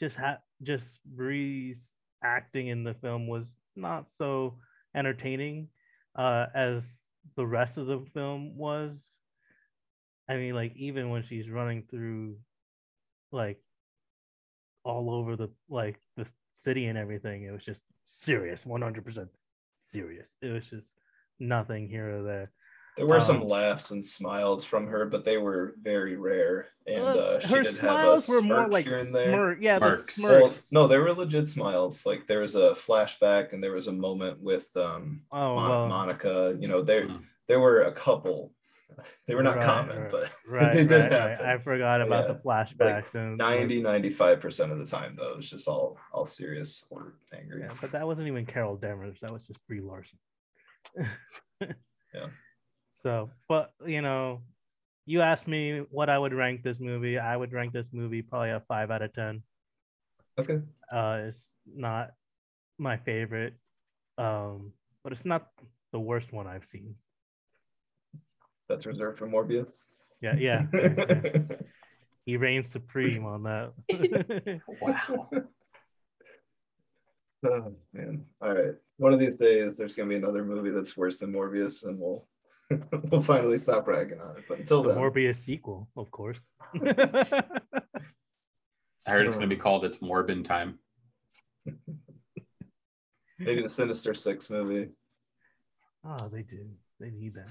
just 0.00 0.16
had 0.16 0.38
just 0.62 0.98
Brie's 1.04 1.94
acting 2.24 2.68
in 2.68 2.82
the 2.84 2.94
film 2.94 3.28
was 3.28 3.46
not 3.76 4.08
so 4.08 4.56
entertaining 4.94 5.68
uh, 6.16 6.46
as 6.54 7.02
the 7.36 7.46
rest 7.46 7.78
of 7.78 7.86
the 7.86 8.04
film 8.12 8.56
was. 8.56 9.06
I 10.28 10.36
mean, 10.36 10.54
like 10.54 10.74
even 10.76 11.10
when 11.10 11.22
she's 11.22 11.50
running 11.50 11.84
through, 11.90 12.36
like 13.30 13.60
all 14.84 15.10
over 15.10 15.36
the 15.36 15.50
like 15.68 16.00
the 16.16 16.26
city 16.54 16.86
and 16.86 16.98
everything, 16.98 17.44
it 17.44 17.52
was 17.52 17.64
just 17.64 17.84
serious, 18.06 18.64
one 18.64 18.82
hundred 18.82 19.04
percent 19.04 19.28
serious. 19.90 20.30
It 20.40 20.48
was 20.48 20.68
just 20.68 20.94
nothing 21.38 21.88
here 21.88 22.18
or 22.18 22.22
there. 22.22 22.52
There 23.00 23.06
were 23.06 23.14
um, 23.14 23.20
some 23.22 23.48
laughs 23.48 23.92
and 23.92 24.04
smiles 24.04 24.62
from 24.62 24.86
her, 24.88 25.06
but 25.06 25.24
they 25.24 25.38
were 25.38 25.74
very 25.80 26.16
rare. 26.16 26.66
And 26.86 27.02
uh, 27.02 27.40
she 27.40 27.48
did 27.48 27.78
have 27.78 28.28
a 28.28 28.30
were 28.30 28.42
more 28.42 28.68
like 28.68 28.84
here 28.84 28.98
and 28.98 29.14
there. 29.14 29.32
Smirk, 29.32 29.58
yeah, 29.62 29.78
the 29.78 30.04
smirks. 30.06 30.22
Well, 30.70 30.82
no, 30.82 30.86
they 30.86 30.98
were 30.98 31.10
legit 31.14 31.48
smiles. 31.48 32.04
Like 32.04 32.26
there 32.26 32.40
was 32.40 32.56
a 32.56 32.72
flashback, 32.72 33.54
and 33.54 33.64
there 33.64 33.72
was 33.72 33.86
a 33.86 33.92
moment 33.92 34.42
with 34.42 34.68
um, 34.76 35.22
oh, 35.32 35.54
Mon- 35.54 35.70
well. 35.70 35.88
Monica. 35.88 36.54
You 36.60 36.68
know, 36.68 36.82
there 36.82 37.06
mm. 37.06 37.22
there 37.48 37.58
were 37.58 37.84
a 37.84 37.92
couple. 37.92 38.52
They 39.26 39.34
were 39.34 39.42
not 39.42 39.56
right, 39.56 39.64
common, 39.64 39.98
right, 39.98 40.10
but 40.10 40.30
right, 40.46 40.74
they 40.74 40.84
did 40.84 41.00
right, 41.00 41.10
happen. 41.10 41.46
I 41.46 41.56
forgot 41.56 42.02
about 42.02 42.26
yeah. 42.26 42.34
the 42.34 42.38
flashbacks. 42.40 43.04
Like 43.04 43.14
and 43.14 43.38
90, 43.38 43.80
95 43.80 44.40
percent 44.40 44.72
of 44.72 44.78
the 44.78 44.84
time, 44.84 45.16
though, 45.16 45.30
it 45.30 45.36
was 45.38 45.48
just 45.48 45.68
all 45.68 45.96
all 46.12 46.26
serious 46.26 46.84
or 46.90 47.14
angry. 47.32 47.62
Yeah, 47.62 47.72
but 47.80 47.92
that 47.92 48.06
wasn't 48.06 48.28
even 48.28 48.44
Carol 48.44 48.76
Danvers. 48.76 49.16
That 49.22 49.32
was 49.32 49.46
just 49.46 49.66
Brie 49.66 49.80
Larson. 49.80 50.18
yeah. 51.62 52.26
So, 52.92 53.30
but 53.48 53.72
you 53.86 54.02
know, 54.02 54.42
you 55.06 55.22
asked 55.22 55.48
me 55.48 55.82
what 55.90 56.08
I 56.08 56.18
would 56.18 56.34
rank 56.34 56.62
this 56.62 56.80
movie. 56.80 57.18
I 57.18 57.36
would 57.36 57.52
rank 57.52 57.72
this 57.72 57.88
movie 57.92 58.22
probably 58.22 58.50
a 58.50 58.60
five 58.60 58.90
out 58.90 59.02
of 59.02 59.12
ten. 59.12 59.42
Okay. 60.38 60.60
Uh, 60.92 61.22
it's 61.26 61.54
not 61.66 62.10
my 62.78 62.96
favorite, 62.96 63.54
um, 64.18 64.72
but 65.02 65.12
it's 65.12 65.24
not 65.24 65.48
the 65.92 66.00
worst 66.00 66.32
one 66.32 66.46
I've 66.46 66.64
seen. 66.64 66.94
That's 68.68 68.86
reserved 68.86 69.18
for 69.18 69.26
Morbius. 69.26 69.80
Yeah, 70.22 70.36
yeah. 70.36 70.66
he 72.24 72.36
reigns 72.36 72.70
supreme 72.70 73.24
on 73.24 73.42
that. 73.44 73.72
wow. 74.80 75.28
Oh 77.44 77.72
man. 77.92 78.24
All 78.40 78.54
right. 78.54 78.74
One 78.98 79.12
of 79.12 79.18
these 79.18 79.36
days 79.36 79.78
there's 79.78 79.94
gonna 79.94 80.08
be 80.08 80.16
another 80.16 80.44
movie 80.44 80.70
that's 80.70 80.96
worse 80.96 81.16
than 81.16 81.32
Morbius 81.32 81.84
and 81.84 81.98
we'll 81.98 82.28
we'll 83.10 83.20
finally 83.20 83.56
stop 83.56 83.86
ragging 83.88 84.20
on 84.20 84.36
it. 84.36 84.44
But 84.48 84.60
until 84.60 84.82
the 84.82 84.90
then, 84.90 84.98
Morbius 84.98 85.36
sequel, 85.36 85.88
of 85.96 86.10
course. 86.10 86.38
I 86.74 87.42
heard 89.06 89.26
it's 89.26 89.36
going 89.36 89.48
to 89.48 89.54
be 89.54 89.60
called 89.60 89.84
It's 89.84 89.98
Morbin 89.98 90.44
Time. 90.44 90.78
Maybe 93.38 93.62
the 93.62 93.68
Sinister 93.68 94.14
Six 94.14 94.50
movie. 94.50 94.90
Oh, 96.04 96.28
they 96.28 96.42
do. 96.42 96.68
They 97.00 97.10
need 97.10 97.34
that. 97.34 97.48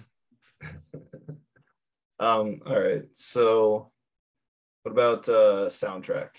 um. 2.19 2.61
All 2.65 2.79
right. 2.79 3.05
So, 3.13 3.91
what 4.83 4.91
about 4.91 5.27
uh 5.27 5.67
soundtrack? 5.67 6.29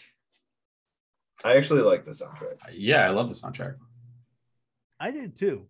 I 1.44 1.56
actually 1.56 1.82
like 1.82 2.04
the 2.04 2.12
soundtrack. 2.12 2.58
Yeah, 2.72 3.06
I 3.06 3.10
love 3.10 3.28
the 3.28 3.34
soundtrack. 3.34 3.74
I 5.00 5.10
did 5.10 5.36
too. 5.36 5.66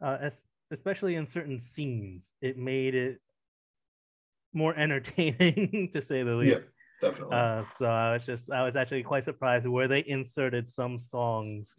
Uh, 0.00 0.18
as, 0.20 0.44
especially 0.70 1.14
in 1.16 1.26
certain 1.26 1.60
scenes, 1.60 2.32
it 2.40 2.58
made 2.58 2.94
it 2.94 3.20
more 4.52 4.74
entertaining 4.76 5.90
to 5.92 6.02
say 6.02 6.22
the 6.22 6.34
least. 6.34 6.66
Yeah, 7.02 7.08
definitely. 7.08 7.36
Uh, 7.36 7.64
so 7.76 7.86
I 7.86 8.12
was 8.14 8.26
just, 8.26 8.50
I 8.50 8.62
was 8.64 8.76
actually 8.76 9.02
quite 9.02 9.24
surprised 9.24 9.66
where 9.66 9.88
they 9.88 10.04
inserted 10.06 10.68
some 10.68 10.98
songs 10.98 11.74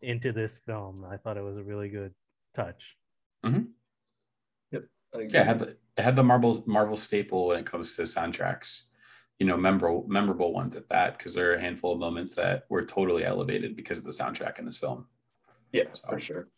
into 0.00 0.32
this 0.32 0.58
film. 0.66 1.06
I 1.10 1.16
thought 1.16 1.36
it 1.36 1.44
was 1.44 1.56
a 1.56 1.62
really 1.62 1.88
good 1.88 2.12
touch. 2.54 2.96
Mm-hmm. 3.44 3.62
Yep. 4.72 4.84
Yeah, 5.14 5.40
it 5.40 5.46
had 5.46 5.58
the 5.58 5.76
it 5.96 6.02
had 6.02 6.16
the 6.16 6.22
Marvel 6.22 6.62
Marvel 6.66 6.96
staple 6.96 7.48
when 7.48 7.58
it 7.58 7.66
comes 7.66 7.96
to 7.96 8.02
soundtracks. 8.02 8.84
You 9.38 9.46
know, 9.46 9.56
memorable 9.56 10.06
memorable 10.08 10.52
ones 10.52 10.76
at 10.76 10.88
that, 10.88 11.18
because 11.18 11.34
there 11.34 11.50
are 11.50 11.54
a 11.54 11.60
handful 11.60 11.92
of 11.92 11.98
moments 11.98 12.34
that 12.36 12.64
were 12.68 12.84
totally 12.84 13.24
elevated 13.24 13.74
because 13.76 13.98
of 13.98 14.04
the 14.04 14.10
soundtrack 14.10 14.58
in 14.58 14.64
this 14.64 14.76
film. 14.76 15.06
Yeah, 15.72 15.84
so. 15.92 16.08
for 16.08 16.20
sure. 16.20 16.48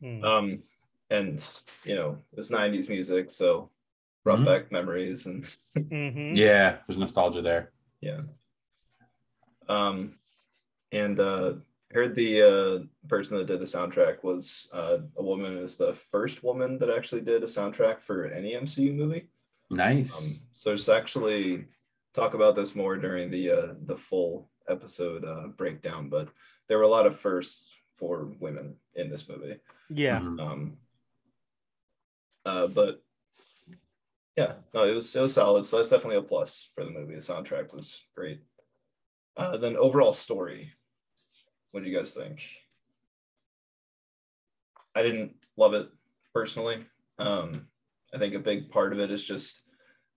Hmm. 0.00 0.24
Um, 0.24 0.62
and 1.10 1.44
you 1.84 1.94
know, 1.94 2.18
it 2.32 2.36
was 2.36 2.50
'90s 2.50 2.88
music, 2.88 3.30
so 3.30 3.70
brought 4.24 4.40
Mhm. 4.40 4.44
back 4.46 4.72
memories 4.72 5.26
and 5.26 5.44
Mhm. 5.76 6.36
Yeah, 6.36 6.78
there's 6.86 6.98
nostalgia 6.98 7.42
there. 7.42 7.72
yeah. 8.00 8.22
Um, 9.68 10.18
and 10.92 11.18
uh, 11.20 11.54
I 11.90 11.94
heard 11.94 12.14
the 12.14 12.42
uh, 12.42 12.84
person 13.08 13.38
that 13.38 13.46
did 13.46 13.60
the 13.60 13.64
soundtrack 13.66 14.22
was 14.22 14.68
uh, 14.72 14.98
a 15.16 15.22
woman. 15.22 15.56
Is 15.58 15.76
the 15.76 15.94
first 15.94 16.44
woman 16.44 16.78
that 16.78 16.90
actually 16.90 17.22
did 17.22 17.42
a 17.42 17.46
soundtrack 17.46 18.00
for 18.00 18.26
any 18.26 18.52
MCU 18.54 18.92
movie. 18.94 19.28
Nice. 19.70 20.16
Um, 20.18 20.40
so 20.52 20.70
there's 20.70 20.88
actually 20.88 21.66
talk 22.12 22.34
about 22.34 22.54
this 22.56 22.74
more 22.74 22.96
during 22.96 23.30
the 23.30 23.50
uh, 23.50 23.74
the 23.86 23.96
full 23.96 24.50
episode 24.68 25.24
uh, 25.24 25.48
breakdown, 25.48 26.08
but 26.08 26.28
there 26.68 26.78
were 26.78 26.84
a 26.84 26.88
lot 26.88 27.06
of 27.06 27.18
firsts 27.18 27.70
for 27.94 28.32
women 28.40 28.76
in 28.94 29.08
this 29.08 29.28
movie. 29.28 29.58
Yeah. 29.88 30.20
Mhm. 30.20 30.40
Um, 30.40 30.76
uh, 32.44 32.66
but 32.68 33.02
yeah, 34.36 34.54
no, 34.74 34.84
it 34.84 34.94
was 34.94 35.14
it 35.14 35.20
was 35.20 35.34
solid. 35.34 35.64
So 35.66 35.76
that's 35.76 35.90
definitely 35.90 36.16
a 36.16 36.22
plus 36.22 36.70
for 36.74 36.84
the 36.84 36.90
movie. 36.90 37.14
The 37.14 37.20
soundtrack 37.20 37.74
was 37.74 38.02
great. 38.16 38.40
Uh, 39.36 39.56
then 39.56 39.76
overall 39.76 40.12
story, 40.12 40.72
what 41.70 41.82
do 41.82 41.90
you 41.90 41.96
guys 41.96 42.14
think? 42.14 42.42
I 44.94 45.02
didn't 45.02 45.34
love 45.56 45.74
it 45.74 45.88
personally. 46.32 46.84
Um, 47.18 47.68
I 48.14 48.18
think 48.18 48.34
a 48.34 48.40
big 48.40 48.70
part 48.70 48.92
of 48.92 49.00
it 49.00 49.10
is 49.10 49.24
just 49.24 49.62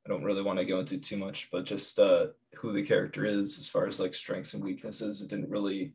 I 0.06 0.10
don't 0.10 0.24
really 0.24 0.44
want 0.44 0.60
to 0.60 0.66
go 0.66 0.80
into 0.80 0.98
too 0.98 1.18
much, 1.18 1.50
but 1.52 1.66
just 1.66 2.00
uh, 2.00 2.28
who 2.56 2.72
the 2.72 2.84
character 2.84 3.26
is 3.26 3.60
as 3.60 3.70
far 3.70 3.88
as 3.88 4.00
like 4.00 4.16
strengths 4.16 4.54
and 4.54 4.64
weaknesses. 4.64 5.22
It 5.22 5.30
didn't 5.30 5.50
really 5.50 5.94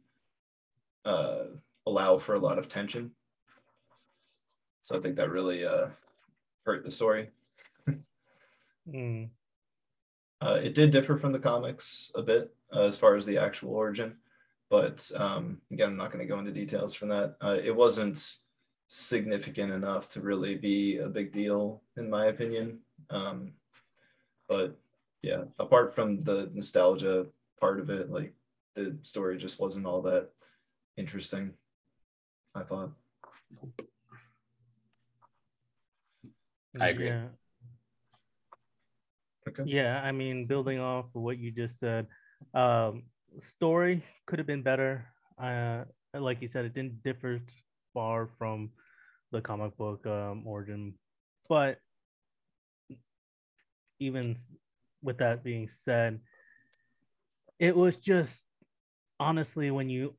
uh, 1.04 1.44
allow 1.86 2.18
for 2.18 2.34
a 2.34 2.40
lot 2.40 2.58
of 2.58 2.68
tension. 2.68 3.12
So 4.82 4.96
I 4.96 5.00
think 5.00 5.16
that 5.16 5.30
really 5.30 5.64
uh, 5.64 5.86
hurt 6.64 6.84
the 6.84 6.90
story. 6.90 7.30
Mm. 8.88 9.28
Uh, 10.40 10.58
it 10.62 10.74
did 10.74 10.90
differ 10.90 11.16
from 11.16 11.32
the 11.32 11.38
comics 11.38 12.10
a 12.16 12.22
bit 12.22 12.52
uh, 12.74 12.82
as 12.82 12.98
far 12.98 13.14
as 13.14 13.24
the 13.24 13.38
actual 13.38 13.74
origin, 13.74 14.16
but 14.70 15.08
um, 15.16 15.60
again, 15.70 15.90
I'm 15.90 15.96
not 15.96 16.10
going 16.10 16.26
to 16.26 16.28
go 16.28 16.40
into 16.40 16.50
details 16.50 16.94
from 16.94 17.08
that. 17.10 17.36
Uh, 17.40 17.58
it 17.62 17.74
wasn't 17.74 18.38
significant 18.88 19.72
enough 19.72 20.10
to 20.10 20.20
really 20.20 20.56
be 20.56 20.98
a 20.98 21.08
big 21.08 21.30
deal, 21.30 21.82
in 21.96 22.10
my 22.10 22.26
opinion. 22.26 22.80
Um, 23.10 23.52
but 24.48 24.76
yeah, 25.22 25.44
apart 25.58 25.94
from 25.94 26.24
the 26.24 26.50
nostalgia 26.52 27.26
part 27.60 27.78
of 27.78 27.88
it, 27.88 28.10
like 28.10 28.34
the 28.74 28.96
story 29.02 29.38
just 29.38 29.60
wasn't 29.60 29.86
all 29.86 30.02
that 30.02 30.30
interesting. 30.96 31.52
I 32.54 32.62
thought. 32.62 32.90
I 36.80 36.88
agree. 36.88 37.06
Yeah. 37.06 37.26
Okay. 39.48 39.62
Yeah, 39.66 40.00
I 40.02 40.12
mean, 40.12 40.46
building 40.46 40.78
off 40.78 41.06
of 41.14 41.22
what 41.22 41.38
you 41.38 41.50
just 41.50 41.78
said, 41.78 42.06
um, 42.54 43.04
story 43.40 44.04
could 44.26 44.38
have 44.38 44.46
been 44.46 44.62
better. 44.62 45.06
Uh, 45.42 45.84
like 46.14 46.40
you 46.40 46.48
said, 46.48 46.64
it 46.64 46.74
didn't 46.74 47.02
differ 47.02 47.40
far 47.92 48.28
from 48.38 48.70
the 49.32 49.40
comic 49.40 49.76
book 49.76 50.06
um, 50.06 50.46
origin, 50.46 50.94
but 51.48 51.78
even 53.98 54.36
with 55.02 55.18
that 55.18 55.42
being 55.42 55.68
said, 55.68 56.20
it 57.58 57.76
was 57.76 57.96
just 57.96 58.44
honestly 59.18 59.70
when 59.70 59.88
you 59.88 60.14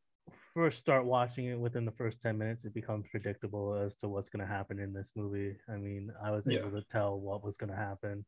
first 0.54 0.78
start 0.78 1.06
watching 1.06 1.46
it 1.46 1.60
within 1.60 1.86
the 1.86 1.92
first 1.92 2.22
10 2.22 2.38
minutes 2.38 2.64
it 2.66 2.74
becomes 2.74 3.08
predictable 3.10 3.74
as 3.74 3.96
to 3.98 4.08
what's 4.08 4.30
going 4.30 4.46
to 4.46 4.52
happen 4.52 4.80
in 4.80 4.94
this 4.94 5.12
movie 5.16 5.56
i 5.70 5.76
mean 5.76 6.12
i 6.24 6.30
was 6.30 6.48
Yeah. 6.48 6.60
able 6.60 6.72
to 6.72 6.84
tell 6.92 7.20
what 7.20 7.44
was 7.44 7.58
going 7.58 7.70
to 7.72 7.76
happen 7.76 8.26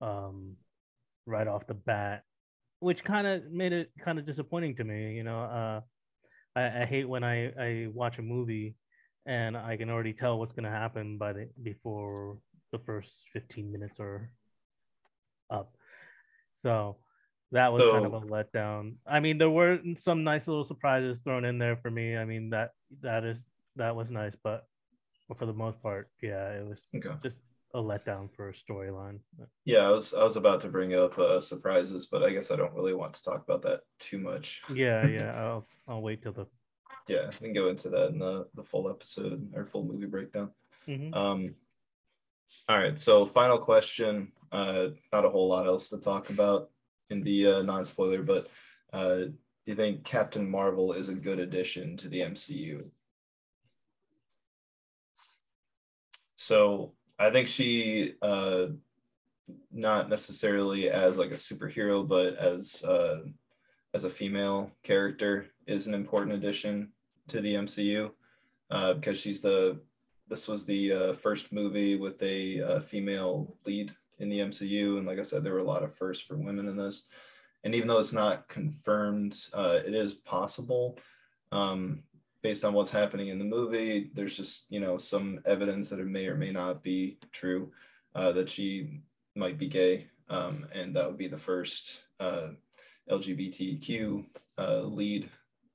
um, 0.00 0.56
right 1.26 1.46
off 1.46 1.66
the 1.66 1.74
bat 1.74 2.22
which 2.78 3.04
kind 3.04 3.26
of 3.26 3.50
made 3.50 3.72
it 3.72 3.90
kind 3.98 4.18
of 4.18 4.24
disappointing 4.24 4.74
to 4.76 4.84
me 4.84 5.14
you 5.14 5.22
know 5.22 5.42
uh, 5.42 5.80
I, 6.56 6.82
I 6.82 6.86
hate 6.86 7.08
when 7.08 7.22
I, 7.22 7.52
I 7.60 7.88
watch 7.92 8.18
a 8.18 8.22
movie 8.22 8.76
and 9.26 9.54
i 9.56 9.76
can 9.76 9.90
already 9.90 10.14
tell 10.14 10.38
what's 10.38 10.52
going 10.52 10.64
to 10.64 10.70
happen 10.70 11.18
by 11.18 11.34
the 11.34 11.50
before 11.62 12.38
the 12.72 12.78
first 12.78 13.10
15 13.34 13.70
minutes 13.70 14.00
are 14.00 14.30
up 15.50 15.74
so 16.54 16.96
that 17.52 17.72
was 17.72 17.84
kind 17.84 18.06
of 18.06 18.14
a 18.14 18.20
letdown. 18.20 18.94
I 19.06 19.20
mean, 19.20 19.38
there 19.38 19.50
were 19.50 19.80
some 19.96 20.22
nice 20.24 20.46
little 20.46 20.64
surprises 20.64 21.20
thrown 21.20 21.44
in 21.44 21.58
there 21.58 21.76
for 21.76 21.90
me. 21.90 22.16
I 22.16 22.24
mean, 22.24 22.50
that 22.50 22.70
that 23.02 23.24
is 23.24 23.38
that 23.76 23.94
was 23.96 24.10
nice, 24.10 24.34
but, 24.42 24.66
for 25.38 25.46
the 25.46 25.52
most 25.52 25.80
part, 25.80 26.10
yeah, 26.22 26.50
it 26.50 26.66
was 26.66 26.84
Okay. 26.94 27.14
just 27.22 27.38
a 27.72 27.78
letdown 27.78 28.28
for 28.34 28.48
a 28.48 28.52
storyline. 28.52 29.20
Yeah, 29.64 29.86
I 29.86 29.90
was 29.90 30.12
I 30.12 30.24
was 30.24 30.36
about 30.36 30.60
to 30.62 30.68
bring 30.68 30.94
up 30.94 31.16
uh, 31.18 31.40
surprises, 31.40 32.06
but 32.06 32.22
I 32.24 32.30
guess 32.30 32.50
I 32.50 32.56
don't 32.56 32.74
really 32.74 32.94
want 32.94 33.14
to 33.14 33.22
talk 33.22 33.44
about 33.44 33.62
that 33.62 33.82
too 34.00 34.18
much. 34.18 34.60
Yeah, 34.74 35.06
yeah. 35.18 35.32
I'll 35.34 35.66
I'll 35.86 36.02
wait 36.02 36.22
till 36.22 36.32
the. 36.32 36.46
Yeah, 37.08 37.30
we 37.40 37.46
can 37.48 37.52
go 37.54 37.68
into 37.68 37.88
that 37.90 38.10
in 38.10 38.18
the, 38.18 38.46
the 38.54 38.62
full 38.62 38.88
episode 38.90 39.52
or 39.54 39.66
full 39.66 39.84
movie 39.84 40.06
breakdown. 40.06 40.50
Mhm. 40.86 41.14
Um, 41.14 41.54
all 42.68 42.78
right, 42.78 42.98
so 42.98 43.26
final 43.26 43.58
question. 43.58 44.32
Uh, 44.52 44.88
not 45.12 45.24
a 45.24 45.30
whole 45.30 45.48
lot 45.48 45.66
else 45.66 45.88
to 45.90 45.98
talk 45.98 46.30
about 46.30 46.70
in 47.10 47.22
the 47.22 47.46
uh, 47.46 47.62
non 47.62 47.84
spoiler, 47.84 48.22
but 48.22 48.48
uh, 48.92 49.16
do 49.16 49.32
you 49.66 49.74
think 49.74 50.04
Captain 50.04 50.48
Marvel 50.48 50.92
is 50.92 51.08
a 51.08 51.14
good 51.14 51.38
addition 51.38 51.96
to 51.98 52.08
the 52.08 52.20
MCU? 52.20 52.84
So 56.36 56.94
I 57.18 57.30
think 57.30 57.48
she, 57.48 58.14
uh, 58.22 58.68
not 59.70 60.08
necessarily 60.08 60.88
as 60.88 61.18
like 61.18 61.32
a 61.32 61.34
superhero, 61.34 62.06
but 62.06 62.36
as 62.36 62.82
uh, 62.82 63.20
as 63.92 64.04
a 64.04 64.10
female 64.10 64.70
character, 64.82 65.46
is 65.66 65.86
an 65.86 65.94
important 65.94 66.34
addition 66.34 66.92
to 67.28 67.40
the 67.40 67.54
MCU 67.54 68.10
uh, 68.70 68.94
because 68.94 69.20
she's 69.20 69.40
the 69.40 69.80
this 70.28 70.48
was 70.48 70.64
the 70.64 70.92
uh, 70.92 71.12
first 71.12 71.52
movie 71.52 71.96
with 71.96 72.22
a 72.22 72.62
uh, 72.62 72.80
female 72.80 73.56
lead 73.66 73.94
in 74.20 74.28
the 74.28 74.38
MCU, 74.40 74.98
and 74.98 75.06
like 75.06 75.18
I 75.18 75.24
said, 75.24 75.42
there 75.42 75.54
were 75.54 75.60
a 75.60 75.64
lot 75.64 75.82
of 75.82 75.94
firsts 75.94 76.24
for 76.24 76.36
women 76.36 76.68
in 76.68 76.76
this. 76.76 77.06
And 77.64 77.74
even 77.74 77.88
though 77.88 77.98
it's 77.98 78.12
not 78.12 78.48
confirmed, 78.48 79.36
uh, 79.52 79.80
it 79.84 79.94
is 79.94 80.14
possible. 80.14 80.98
Um, 81.52 82.02
based 82.42 82.64
on 82.64 82.72
what's 82.72 82.90
happening 82.90 83.28
in 83.28 83.38
the 83.38 83.44
movie, 83.44 84.10
there's 84.14 84.36
just 84.36 84.70
you 84.70 84.80
know 84.80 84.96
some 84.96 85.40
evidence 85.44 85.90
that 85.90 86.00
it 86.00 86.06
may 86.06 86.26
or 86.26 86.36
may 86.36 86.50
not 86.50 86.82
be 86.82 87.18
true 87.32 87.72
uh, 88.14 88.32
that 88.32 88.48
she 88.48 89.00
might 89.36 89.58
be 89.58 89.68
gay, 89.68 90.06
um, 90.28 90.66
and 90.72 90.94
that 90.96 91.06
would 91.06 91.18
be 91.18 91.28
the 91.28 91.36
first 91.36 92.02
uh, 92.18 92.48
LGBTQ 93.10 94.24
uh, 94.58 94.82
lead 94.82 95.28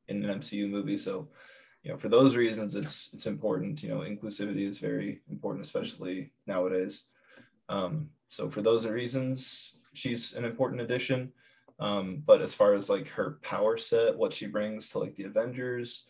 in 0.07 0.23
an 0.23 0.39
MCU 0.39 0.69
movie. 0.69 0.97
So 0.97 1.27
you 1.83 1.91
know, 1.91 1.97
for 1.97 2.09
those 2.09 2.35
reasons, 2.35 2.75
it's 2.75 3.13
it's 3.13 3.27
important. 3.27 3.83
You 3.83 3.89
know, 3.89 3.99
inclusivity 3.99 4.67
is 4.67 4.79
very 4.79 5.21
important, 5.29 5.63
especially 5.63 6.31
nowadays. 6.47 7.03
Um, 7.69 8.09
so 8.29 8.49
for 8.49 8.61
those 8.61 8.85
reasons, 8.87 9.75
she's 9.93 10.33
an 10.33 10.45
important 10.45 10.81
addition. 10.81 11.31
Um, 11.79 12.23
but 12.25 12.41
as 12.41 12.53
far 12.53 12.73
as 12.73 12.89
like 12.89 13.07
her 13.09 13.37
power 13.41 13.77
set, 13.77 14.15
what 14.17 14.33
she 14.33 14.47
brings 14.47 14.89
to 14.89 14.99
like 14.99 15.15
the 15.15 15.23
Avengers, 15.25 16.05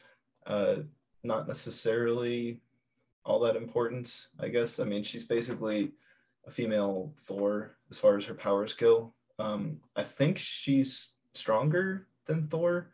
uh, 0.46 0.78
not 1.24 1.48
necessarily 1.48 2.62
all 3.26 3.40
that 3.40 3.56
important, 3.56 4.28
I 4.40 4.50
guess. 4.50 4.80
I 4.80 4.84
mean, 4.84 5.04
she's 5.04 5.26
basically 5.26 5.92
a 6.46 6.52
female 6.52 7.14
Thor 7.24 7.78
as 7.90 7.98
far 7.98 8.16
as 8.18 8.26
her 8.26 8.36
powers 8.36 8.76
go. 8.76 9.14
Um, 9.40 9.80
I 9.96 10.04
think 10.04 10.38
she's 10.38 11.16
stronger 11.34 12.08
than 12.28 12.48
Thor 12.48 12.92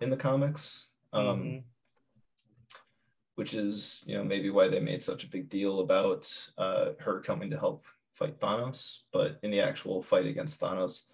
in 0.00 0.10
the 0.10 0.16
comics. 0.16 0.88
Um, 1.12 1.24
Mhm. 1.42 1.64
which 3.36 3.54
is 3.54 4.02
you 4.06 4.14
know 4.14 4.22
maybe 4.22 4.50
why 4.50 4.68
they 4.68 4.80
made 4.80 5.02
such 5.02 5.24
a 5.24 5.28
big 5.28 5.48
deal 5.48 5.80
about 5.80 6.30
uh, 6.58 6.90
her 6.98 7.20
coming 7.20 7.50
to 7.50 7.58
help 7.58 7.86
fight 8.12 8.38
Thanos. 8.38 8.98
But 9.12 9.38
in 9.42 9.50
the 9.50 9.60
actual 9.60 10.02
fight 10.02 10.26
against 10.26 10.60
Thanos, 10.60 11.04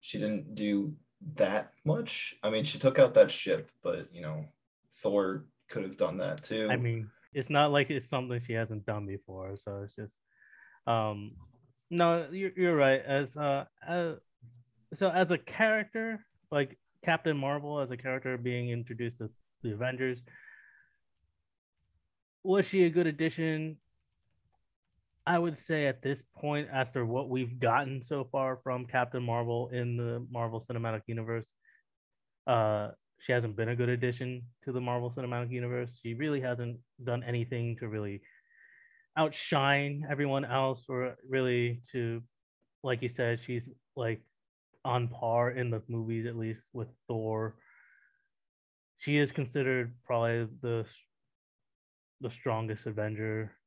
she 0.00 0.18
didn't 0.18 0.54
do 0.54 0.94
that 1.34 1.72
much. 1.84 2.34
I 2.42 2.50
mean, 2.50 2.64
she 2.64 2.78
took 2.78 2.98
out 2.98 3.14
that 3.14 3.30
ship, 3.30 3.70
but 3.82 4.12
you 4.12 4.22
know, 4.22 4.46
Thor 4.94 5.46
could 5.68 5.82
have 5.82 5.96
done 5.96 6.18
that 6.18 6.42
too. 6.42 6.68
I 6.70 6.76
mean, 6.76 7.10
it's 7.34 7.50
not 7.50 7.72
like 7.72 7.90
it's 7.90 8.08
something 8.08 8.40
she 8.40 8.52
hasn't 8.52 8.86
done 8.86 9.06
before, 9.06 9.56
so 9.56 9.82
it's 9.84 9.94
just 9.94 10.16
um 10.86 11.32
no, 11.90 12.28
you're, 12.30 12.52
you're 12.56 12.76
right. 12.76 13.02
As 13.04 13.36
uh 13.36 13.64
as, 13.86 14.16
so 14.94 15.10
as 15.10 15.30
a 15.30 15.38
character, 15.38 16.24
like 16.50 16.78
Captain 17.04 17.36
Marvel 17.36 17.80
as 17.80 17.90
a 17.90 17.96
character 17.96 18.36
being 18.38 18.70
introduced 18.70 19.18
to 19.18 19.30
the 19.62 19.72
Avengers, 19.72 20.20
was 22.42 22.66
she 22.66 22.84
a 22.84 22.90
good 22.90 23.06
addition? 23.06 23.76
I 25.28 25.38
would 25.38 25.58
say 25.58 25.86
at 25.86 26.00
this 26.00 26.22
point, 26.38 26.68
after 26.72 27.04
what 27.04 27.28
we've 27.28 27.60
gotten 27.60 28.02
so 28.02 28.24
far 28.32 28.60
from 28.64 28.86
Captain 28.86 29.22
Marvel 29.22 29.68
in 29.68 29.98
the 29.98 30.26
Marvel 30.30 30.58
Cinematic 30.58 31.02
Universe, 31.06 31.52
uh, 32.46 32.92
she 33.20 33.32
hasn't 33.32 33.54
been 33.54 33.68
a 33.68 33.76
good 33.76 33.90
addition 33.90 34.40
to 34.64 34.72
the 34.72 34.80
Marvel 34.80 35.10
Cinematic 35.10 35.50
Universe. 35.50 35.90
She 36.02 36.14
really 36.14 36.40
hasn't 36.40 36.78
done 37.04 37.22
anything 37.22 37.76
to 37.76 37.88
really 37.88 38.22
outshine 39.18 40.06
everyone 40.10 40.46
else, 40.46 40.86
or 40.88 41.16
really 41.28 41.82
to, 41.92 42.22
like 42.82 43.02
you 43.02 43.10
said, 43.10 43.38
she's 43.38 43.68
like 43.96 44.22
on 44.86 45.08
par 45.08 45.50
in 45.50 45.68
the 45.68 45.82
movies 45.88 46.24
at 46.24 46.38
least 46.38 46.64
with 46.72 46.88
Thor. 47.06 47.56
She 48.96 49.18
is 49.18 49.30
considered 49.30 49.92
probably 50.06 50.48
the 50.62 50.86
the 52.22 52.30
strongest 52.30 52.86
Avenger 52.86 53.57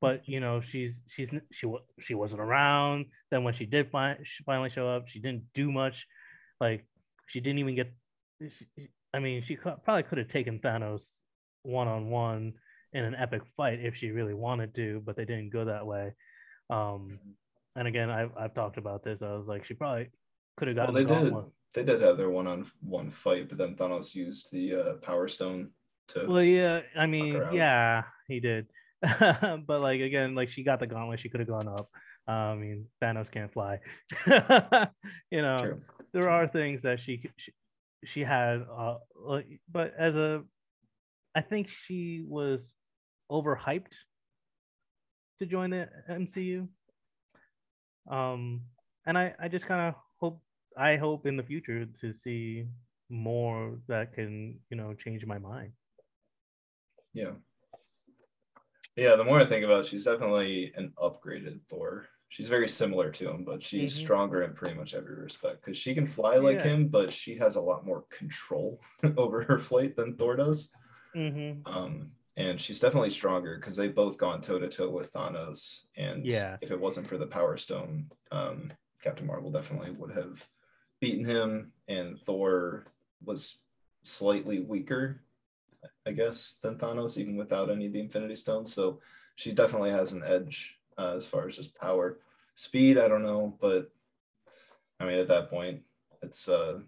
but 0.00 0.26
you 0.28 0.40
know 0.40 0.60
she's 0.60 1.00
she's 1.08 1.30
she 1.50 1.72
she 1.98 2.14
wasn't 2.14 2.40
around 2.40 3.06
then 3.30 3.44
when 3.44 3.54
she 3.54 3.66
did 3.66 3.90
fi- 3.90 4.18
she 4.24 4.42
finally 4.44 4.70
show 4.70 4.88
up 4.88 5.08
she 5.08 5.20
didn't 5.20 5.44
do 5.54 5.70
much 5.70 6.06
like 6.60 6.86
she 7.26 7.40
didn't 7.40 7.58
even 7.58 7.74
get 7.74 7.92
she- 8.48 8.88
i 9.14 9.18
mean 9.18 9.42
she 9.42 9.56
probably 9.56 10.02
could 10.02 10.18
have 10.18 10.28
taken 10.28 10.58
thanos 10.58 11.02
one-on-one 11.62 12.52
in 12.92 13.04
an 13.04 13.14
epic 13.14 13.42
fight 13.56 13.78
if 13.80 13.94
she 13.96 14.10
really 14.10 14.34
wanted 14.34 14.74
to 14.74 15.02
but 15.04 15.16
they 15.16 15.24
didn't 15.24 15.50
go 15.50 15.64
that 15.64 15.86
way 15.86 16.12
um 16.70 17.18
and 17.76 17.86
again 17.86 18.10
i've, 18.10 18.30
I've 18.38 18.54
talked 18.54 18.78
about 18.78 19.04
this 19.04 19.22
i 19.22 19.32
was 19.32 19.46
like 19.46 19.64
she 19.66 19.74
probably 19.74 20.08
could 20.56 20.68
have 20.68 20.76
gotten 20.76 20.94
well, 20.94 21.02
they 21.04 21.08
the 21.08 21.14
did. 21.20 21.32
gauntlet. 21.32 21.52
They 21.72 21.84
did 21.84 22.02
have 22.02 22.16
their 22.16 22.28
one-on-one 22.30 23.10
fight, 23.12 23.48
but 23.48 23.56
then 23.56 23.76
Thanos 23.76 24.12
used 24.12 24.50
the 24.50 24.74
uh, 24.74 24.92
Power 24.94 25.28
Stone 25.28 25.70
to. 26.08 26.26
well 26.26 26.42
yeah 26.42 26.80
i 26.96 27.06
mean 27.06 27.40
yeah 27.52 28.02
he 28.26 28.40
did 28.40 28.66
but 29.66 29.80
like 29.80 30.00
again 30.00 30.34
like 30.34 30.50
she 30.50 30.62
got 30.62 30.78
the 30.80 30.86
gauntlet 30.86 31.20
she 31.20 31.28
could 31.28 31.40
have 31.40 31.48
gone 31.48 31.68
up 31.68 31.88
Uh, 32.28 32.52
i 32.52 32.54
mean 32.54 32.86
thanos 33.02 33.30
can't 33.30 33.52
fly 33.52 33.78
you 35.30 35.40
know 35.42 35.62
True. 35.64 35.82
there 36.12 36.28
are 36.28 36.46
things 36.46 36.82
that 36.82 37.00
she 37.00 37.22
she, 37.36 37.52
she 38.04 38.24
had 38.24 38.62
uh 38.76 38.96
like, 39.16 39.46
but 39.70 39.94
as 39.96 40.14
a 40.14 40.42
i 41.34 41.40
think 41.40 41.68
she 41.68 42.22
was 42.26 42.72
overhyped 43.30 43.92
to 45.38 45.46
join 45.46 45.70
the 45.70 45.88
mcu 46.10 46.68
um 48.10 48.60
and 49.06 49.16
i 49.16 49.32
i 49.40 49.48
just 49.48 49.66
kind 49.66 49.88
of 49.88 49.94
hope 50.18 50.42
i 50.76 50.96
hope 50.96 51.24
in 51.26 51.36
the 51.36 51.42
future 51.42 51.86
to 52.00 52.12
see 52.12 52.66
more 53.08 53.78
that 53.88 54.12
can 54.12 54.58
you 54.70 54.76
know 54.76 54.92
change 54.94 55.24
my 55.24 55.38
mind 55.38 55.72
Yeah. 57.12 57.32
Yeah, 59.00 59.16
the 59.16 59.24
more 59.24 59.40
I 59.40 59.46
think 59.46 59.64
about 59.64 59.80
it, 59.80 59.86
she's 59.86 60.04
definitely 60.04 60.72
an 60.76 60.92
upgraded 60.98 61.60
Thor. 61.70 62.06
She's 62.28 62.48
very 62.48 62.68
similar 62.68 63.10
to 63.12 63.30
him, 63.30 63.44
but 63.44 63.62
she's 63.64 63.96
Mhm. 63.96 64.00
stronger 64.00 64.42
in 64.42 64.52
pretty 64.52 64.74
much 64.74 64.94
every 64.94 65.14
respect 65.16 65.62
because 65.64 65.78
she 65.78 65.94
can 65.94 66.06
fly 66.06 66.36
like 66.36 66.58
Yeah. 66.58 66.64
him, 66.64 66.88
but 66.88 67.10
she 67.10 67.34
has 67.36 67.56
a 67.56 67.62
lot 67.62 67.86
more 67.86 68.04
control 68.10 68.78
over 69.16 69.42
her 69.44 69.58
flight 69.58 69.96
than 69.96 70.16
Thor 70.16 70.36
does. 70.36 70.70
mm-hmm. 71.14 71.66
Um, 71.66 72.12
and 72.36 72.60
she's 72.60 72.78
definitely 72.78 73.10
stronger 73.10 73.56
because 73.56 73.74
they've 73.74 73.94
both 73.94 74.18
gone 74.18 74.42
toe 74.42 74.58
to 74.58 74.68
toe 74.68 74.90
with 74.90 75.12
Thanos. 75.12 75.86
And 75.96 76.24
Yeah. 76.26 76.58
if 76.60 76.70
it 76.70 76.78
wasn't 76.78 77.06
for 77.08 77.16
the 77.18 77.26
Power 77.26 77.56
Stone, 77.56 78.10
um, 78.30 78.70
Captain 79.02 79.26
Marvel 79.26 79.50
definitely 79.50 79.92
would 79.92 80.12
have 80.12 80.46
beaten 81.00 81.24
him. 81.24 81.72
And 81.88 82.20
Thor 82.20 82.86
was 83.24 83.58
slightly 84.02 84.60
weaker, 84.60 85.24
I 86.06 86.12
guess, 86.12 86.58
than 86.62 86.76
Thanos, 86.76 87.18
even 87.18 87.36
without 87.36 87.70
any 87.70 87.86
of 87.86 87.92
the 87.92 88.00
Infinity 88.00 88.36
Stones. 88.36 88.72
So 88.72 89.00
she 89.36 89.52
definitely 89.52 89.90
has 89.90 90.12
an 90.12 90.22
edge 90.24 90.78
uh, 90.98 91.14
as 91.16 91.26
far 91.26 91.46
as 91.46 91.56
just 91.56 91.78
power. 91.78 92.18
Speed, 92.54 92.98
I 92.98 93.08
don't 93.08 93.22
know, 93.22 93.56
but 93.60 93.90
I 94.98 95.04
mean, 95.06 95.18
at 95.18 95.28
that 95.28 95.50
point, 95.50 95.82
it's 96.22 96.48
uh, 96.48 96.80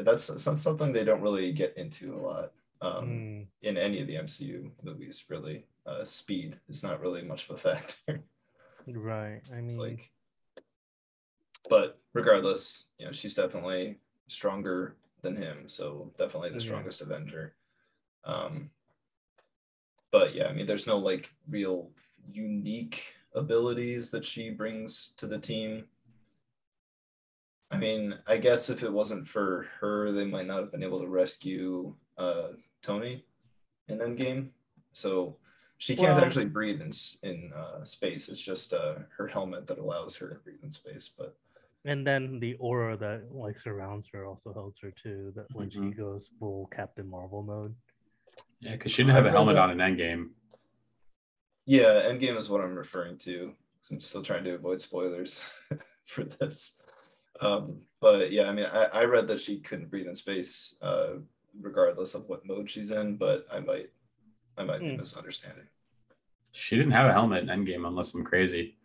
that's, 0.00 0.26
that's 0.26 0.46
not 0.46 0.58
something 0.58 0.92
they 0.92 1.04
don't 1.04 1.20
really 1.22 1.52
get 1.52 1.76
into 1.76 2.14
a 2.14 2.20
lot. 2.20 2.52
Um, 2.80 3.04
Mm, 3.04 3.46
in 3.62 3.76
any 3.76 4.00
of 4.00 4.06
the 4.06 4.14
MCU 4.16 4.70
movies, 4.82 5.24
really. 5.28 5.66
Uh, 5.86 6.04
speed 6.04 6.56
is 6.68 6.82
not 6.84 7.00
really 7.00 7.22
much 7.22 7.48
of 7.48 7.56
a 7.56 7.58
factor. 7.76 8.22
right 8.86 9.42
i 9.52 9.60
it's 9.66 9.78
mean 9.78 9.78
like, 9.78 10.10
but 11.68 11.98
regardless, 12.14 12.86
you 12.98 13.06
know, 13.06 13.12
she's 13.12 13.34
definitely 13.34 13.98
stronger 14.28 14.96
than 15.22 15.36
him, 15.36 15.68
so 15.68 16.12
definitely 16.18 16.50
the 16.50 16.56
Yeah. 16.56 16.60
strongest 16.60 17.00
Avenger. 17.02 17.54
Um, 18.24 18.70
but 20.10 20.34
yeah, 20.34 20.46
I 20.46 20.52
mean, 20.52 20.66
there's 20.66 20.86
no 20.86 20.98
like 20.98 21.30
real 21.48 21.90
unique 22.30 23.12
abilities 23.34 24.10
that 24.10 24.24
she 24.24 24.50
brings 24.50 25.12
to 25.18 25.26
the 25.26 25.38
team. 25.38 25.84
I 27.70 27.76
mean, 27.76 28.14
I 28.26 28.38
guess 28.38 28.70
if 28.70 28.82
it 28.82 28.92
wasn't 28.92 29.28
for 29.28 29.66
her, 29.80 30.10
they 30.12 30.24
might 30.24 30.46
not 30.46 30.60
have 30.60 30.72
been 30.72 30.82
able 30.82 31.00
to 31.00 31.06
rescue 31.06 31.94
uh, 32.16 32.48
Tony 32.82 33.24
in 33.88 33.98
Endgame. 33.98 34.48
So 34.94 35.36
she 35.76 35.94
can't 35.94 36.16
Well- 36.16 36.24
actually 36.24 36.46
breathe 36.46 36.80
in 36.80 36.90
in 37.22 37.52
uh, 37.54 37.84
space. 37.84 38.28
It's 38.28 38.40
just 38.40 38.72
uh, 38.72 38.96
her 39.16 39.26
helmet 39.26 39.66
that 39.66 39.78
allows 39.78 40.16
her 40.16 40.28
to 40.30 40.34
breathe 40.36 40.62
in 40.62 40.70
space. 40.70 41.08
But 41.16 41.36
and 41.84 42.06
then 42.06 42.40
the 42.40 42.54
aura 42.54 42.96
that 42.96 43.32
like 43.32 43.58
surrounds 43.58 44.08
her 44.12 44.24
also 44.26 44.52
helps 44.52 44.80
her 44.80 44.90
too 44.90 45.32
that 45.36 45.46
when 45.54 45.70
she 45.70 45.78
Mhm. 45.78 45.96
goes 45.96 46.28
full 46.40 46.66
captain 46.74 47.08
marvel 47.08 47.42
mode 47.42 47.74
Yeah, 48.60 48.72
because 48.72 48.92
she 48.92 49.02
didn't 49.02 49.14
have 49.14 49.24
I 49.26 49.28
a 49.28 49.32
helmet 49.32 49.54
that- 49.54 49.62
on 49.62 49.70
an 49.70 49.78
Endgame. 49.78 50.30
yeah, 51.66 52.02
Endgame 52.10 52.36
is 52.36 52.48
what 52.50 52.60
I'm 52.60 52.74
referring 52.74 53.18
to. 53.18 53.52
I'm 53.90 54.00
still 54.00 54.22
trying 54.22 54.44
to 54.44 54.54
avoid 54.54 54.80
spoilers 54.80 55.52
for 56.06 56.24
this. 56.24 56.80
Um, 57.40 57.82
but 58.00 58.32
yeah, 58.32 58.48
I 58.48 58.52
mean, 58.52 58.66
I, 58.66 58.84
I 58.86 59.04
read 59.04 59.28
that 59.28 59.40
she 59.40 59.60
couldn't 59.60 59.90
breathe 59.90 60.08
in 60.08 60.16
space, 60.16 60.74
uh, 60.82 61.14
regardless 61.60 62.14
of 62.14 62.28
what 62.28 62.44
mode 62.44 62.68
she's 62.70 62.90
in. 62.90 63.16
But 63.16 63.46
I 63.52 63.60
might, 63.60 63.90
I 64.56 64.64
might 64.64 64.80
be 64.80 64.90
Hmm. 64.90 64.96
misunderstanding. 64.96 65.66
She 66.52 66.76
didn't 66.76 66.92
have 66.92 67.06
a 67.08 67.12
helmet 67.12 67.44
in 67.44 67.48
Endgame 67.48 67.86
unless 67.86 68.12
I'm 68.14 68.24
crazy. 68.24 68.76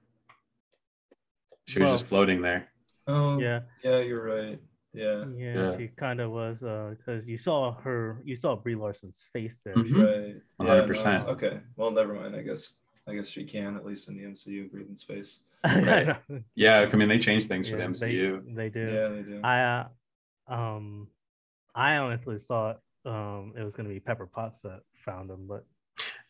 She 1.66 1.80
was 1.80 1.90
just 1.90 2.06
floating 2.06 2.42
there. 2.42 2.68
Oh, 3.08 3.40
yeah 3.40 3.62
yeah, 3.84 4.00
you're 4.00 4.24
right. 4.24 4.60
Yeah, 4.94 5.26
yeah, 5.36 5.54
Yeah. 5.72 5.78
she 5.78 5.88
kind 5.88 6.20
of 6.20 6.32
was 6.32 6.62
uh 6.64 6.94
because 6.98 7.28
you 7.28 7.38
saw 7.38 7.74
her 7.82 8.22
you 8.24 8.36
saw 8.36 8.56
brie 8.56 8.76
larson's 8.76 9.24
face 9.34 9.60
there 9.66 9.76
Mhm. 9.76 9.96
right. 9.98 10.42
One 10.58 10.68
Yeah, 10.68 10.74
hundred 10.74 10.82
no, 10.82 10.88
percent. 10.88 11.28
okay, 11.30 11.60
well, 11.76 11.92
never 11.92 12.14
mind. 12.14 12.36
I 12.36 12.42
guess, 12.44 12.78
I 13.08 13.16
guess 13.16 13.28
she 13.28 13.44
can 13.46 13.76
at 13.76 13.86
least 13.86 14.08
in 14.10 14.16
the 14.18 14.24
MCU 14.24 14.70
breathe 14.70 14.90
in 14.90 14.96
space. 14.98 15.46
I 15.64 16.04
know. 16.04 16.44
Yeah, 16.56 16.88
I 16.92 16.96
mean 16.96 17.08
they 17.10 17.18
changed 17.20 17.48
things 17.48 17.70
for 17.70 17.78
the 17.78 17.84
MCU. 17.84 18.44
they, 18.46 18.54
they 18.54 18.70
do 18.70 18.94
Yeah, 18.94 19.08
they 19.10 19.24
do. 19.24 19.40
i 19.44 19.60
uh, 19.62 19.88
um 20.48 21.08
i 21.74 21.98
honestly 21.98 22.38
thought 22.38 22.80
um 23.06 23.54
it 23.58 23.64
was 23.64 23.74
going 23.74 23.88
to 23.88 23.94
be 23.94 24.00
pepper 24.00 24.28
potts 24.28 24.62
that 24.62 24.82
found 25.06 25.30
him 25.32 25.48
but 25.48 25.66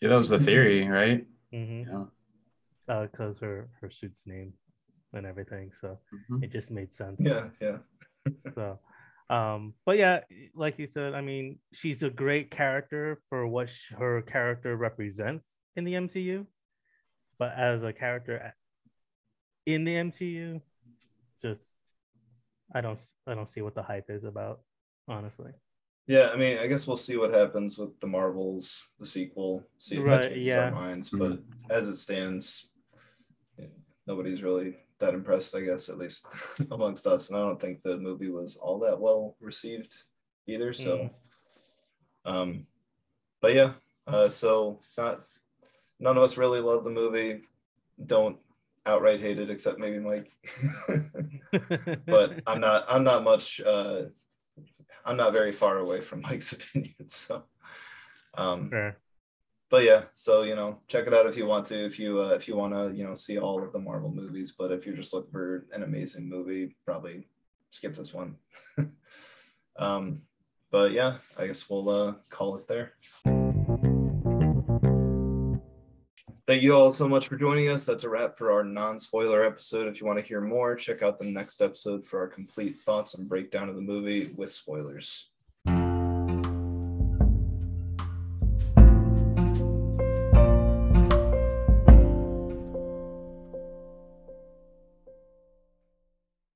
Yeah, 0.02 0.10
that 0.10 0.17
was 0.17 0.30
the 0.30 0.39
theory, 0.39 0.88
right? 0.99 1.26
mm-hmm. 1.54 1.84
Yeah. 2.88 3.06
because 3.12 3.39
her 3.39 3.69
her 3.82 3.89
suit's 3.89 4.26
name 4.26 4.54
and 5.13 5.26
everything 5.26 5.71
so 5.82 5.99
Mhm. 6.13 6.43
it 6.43 6.52
just 6.52 6.71
made 6.71 6.93
sense 6.93 7.19
yeah, 7.19 7.49
yeah. 7.60 7.78
So 8.53 8.79
um 9.29 9.73
but 9.86 9.97
yeah 9.97 10.19
like 10.55 10.77
you 10.77 10.88
said 10.88 11.13
i 11.13 11.21
mean 11.21 11.57
she's 11.73 12.03
a 12.03 12.09
great 12.09 12.51
character 12.51 13.19
for 13.29 13.47
what 13.47 13.69
sh- 13.69 13.93
her 13.97 14.21
character 14.21 14.75
represents 14.75 15.47
in 15.75 15.83
the 15.83 15.93
mcu 15.93 16.45
but 17.39 17.53
as 17.57 17.83
a 17.83 17.93
character 17.93 18.53
in 19.65 19.86
the 19.86 19.95
mcu 19.95 20.62
just 21.41 21.67
i 22.75 22.81
don't 22.81 22.99
i 23.27 23.33
don't 23.33 23.49
see 23.49 23.62
what 23.62 23.75
the 23.75 23.83
hype 23.83 24.09
is 24.09 24.23
about 24.23 24.62
honestly 25.07 25.51
Yeah, 26.05 26.31
I 26.33 26.36
mean, 26.36 26.59
I 26.59 26.67
guess 26.67 26.86
we'll 26.86 26.97
see 26.99 27.15
what 27.15 27.33
happens 27.33 27.77
with 27.77 27.97
the 28.01 28.07
Marvels, 28.07 28.91
the 28.99 29.05
sequel. 29.05 29.63
See 29.77 29.95
if 29.95 30.03
Right, 30.03 30.19
that 30.21 30.29
changes 30.36 30.47
yeah. 30.51 30.65
our 30.67 30.71
minds. 30.71 31.09
But 31.09 31.39
as 31.69 31.88
it 31.88 31.95
stands, 31.95 32.67
nobody's 34.05 34.43
really 34.43 34.82
that 35.03 35.13
impressed, 35.13 35.53
I 35.55 35.61
guess, 35.61 35.89
at 35.89 35.97
least 35.97 36.25
amongst 36.71 37.05
us. 37.05 37.29
And 37.29 37.37
I 37.37 37.41
don't 37.41 37.59
think 37.59 37.83
the 37.83 37.97
movie 37.97 38.29
was 38.29 38.55
all 38.57 38.79
that 38.79 38.99
well 38.99 39.35
received 39.41 39.93
either. 40.47 40.71
So, 40.73 40.97
Mm. 40.97 41.11
um, 42.25 42.67
but 43.41 43.53
yeah, 43.53 43.73
uh, 44.07 44.29
so 44.29 44.79
not 44.97 45.19
none 45.99 46.15
of 46.17 46.23
us 46.23 46.37
really 46.37 46.61
love 46.61 46.83
the 46.85 46.89
movie. 46.89 47.41
Don't 48.05 48.37
outright 48.85 49.19
hate 49.19 49.39
it, 49.39 49.49
except 49.49 49.77
maybe 49.79 49.99
Mike. 49.99 50.31
but 52.05 52.39
I'm 52.47 52.61
not. 52.61 52.85
I'm 52.87 53.03
not 53.03 53.23
much. 53.23 53.59
Uh, 53.61 54.03
I'm 55.05 55.17
not 55.17 55.33
very 55.33 55.51
far 55.51 55.79
away 55.79 55.99
from 55.99 56.21
Mike's 56.21 56.53
opinion. 56.57 57.09
So, 57.09 57.43
um, 58.35 58.69
Sure. 58.69 58.97
But 59.73 59.83
yeah, 59.86 60.03
so 60.13 60.43
you 60.43 60.55
know, 60.55 60.77
check 60.88 61.07
it 61.07 61.15
out 61.15 61.25
if 61.25 61.36
you 61.36 61.47
want 61.47 61.65
to. 61.65 61.83
If 61.83 61.97
you 61.97 62.21
uh, 62.21 62.29
if 62.36 62.47
you 62.47 62.55
want 62.55 62.75
to, 62.75 62.95
you 62.95 63.03
know, 63.03 63.15
see 63.15 63.39
all 63.39 63.63
of 63.63 63.73
the 63.73 63.79
Marvel 63.79 64.12
movies. 64.12 64.53
But 64.55 64.71
if 64.71 64.86
you're 64.86 64.95
just 64.95 65.15
looking 65.15 65.31
for 65.31 65.65
an 65.73 65.81
amazing 65.81 66.29
movie, 66.29 66.75
probably 66.86 67.27
skip 67.71 67.95
this 67.95 68.13
one. 68.13 68.36
um, 69.77 70.21
but 70.69 70.91
yeah, 70.91 71.15
I 71.39 71.47
guess 71.47 71.67
we'll 71.67 71.89
uh, 71.89 72.13
call 72.29 72.55
it 72.57 72.67
there. 72.67 72.93
Thank 76.45 76.62
you 76.62 76.75
all 76.75 76.91
so 76.91 77.07
much 77.07 77.27
for 77.27 77.36
joining 77.36 77.69
us. 77.69 77.83
That's 77.83 78.03
a 78.03 78.09
wrap 78.09 78.38
for 78.38 78.51
our 78.51 78.63
non 78.63 78.99
spoiler 78.99 79.43
episode. 79.43 79.88
If 79.88 79.99
you 79.99 80.05
want 80.05 80.19
to 80.19 80.25
hear 80.25 80.41
more, 80.41 80.75
check 80.75 81.01
out 81.01 81.17
the 81.17 81.25
next 81.25 81.63
episode 81.63 82.05
for 82.05 82.19
our 82.19 82.27
complete 82.27 82.77
thoughts 82.77 83.15
and 83.15 83.27
breakdown 83.27 83.69
of 83.69 83.75
the 83.75 83.81
movie 83.81 84.36
with 84.36 84.53
spoilers. 84.53 85.31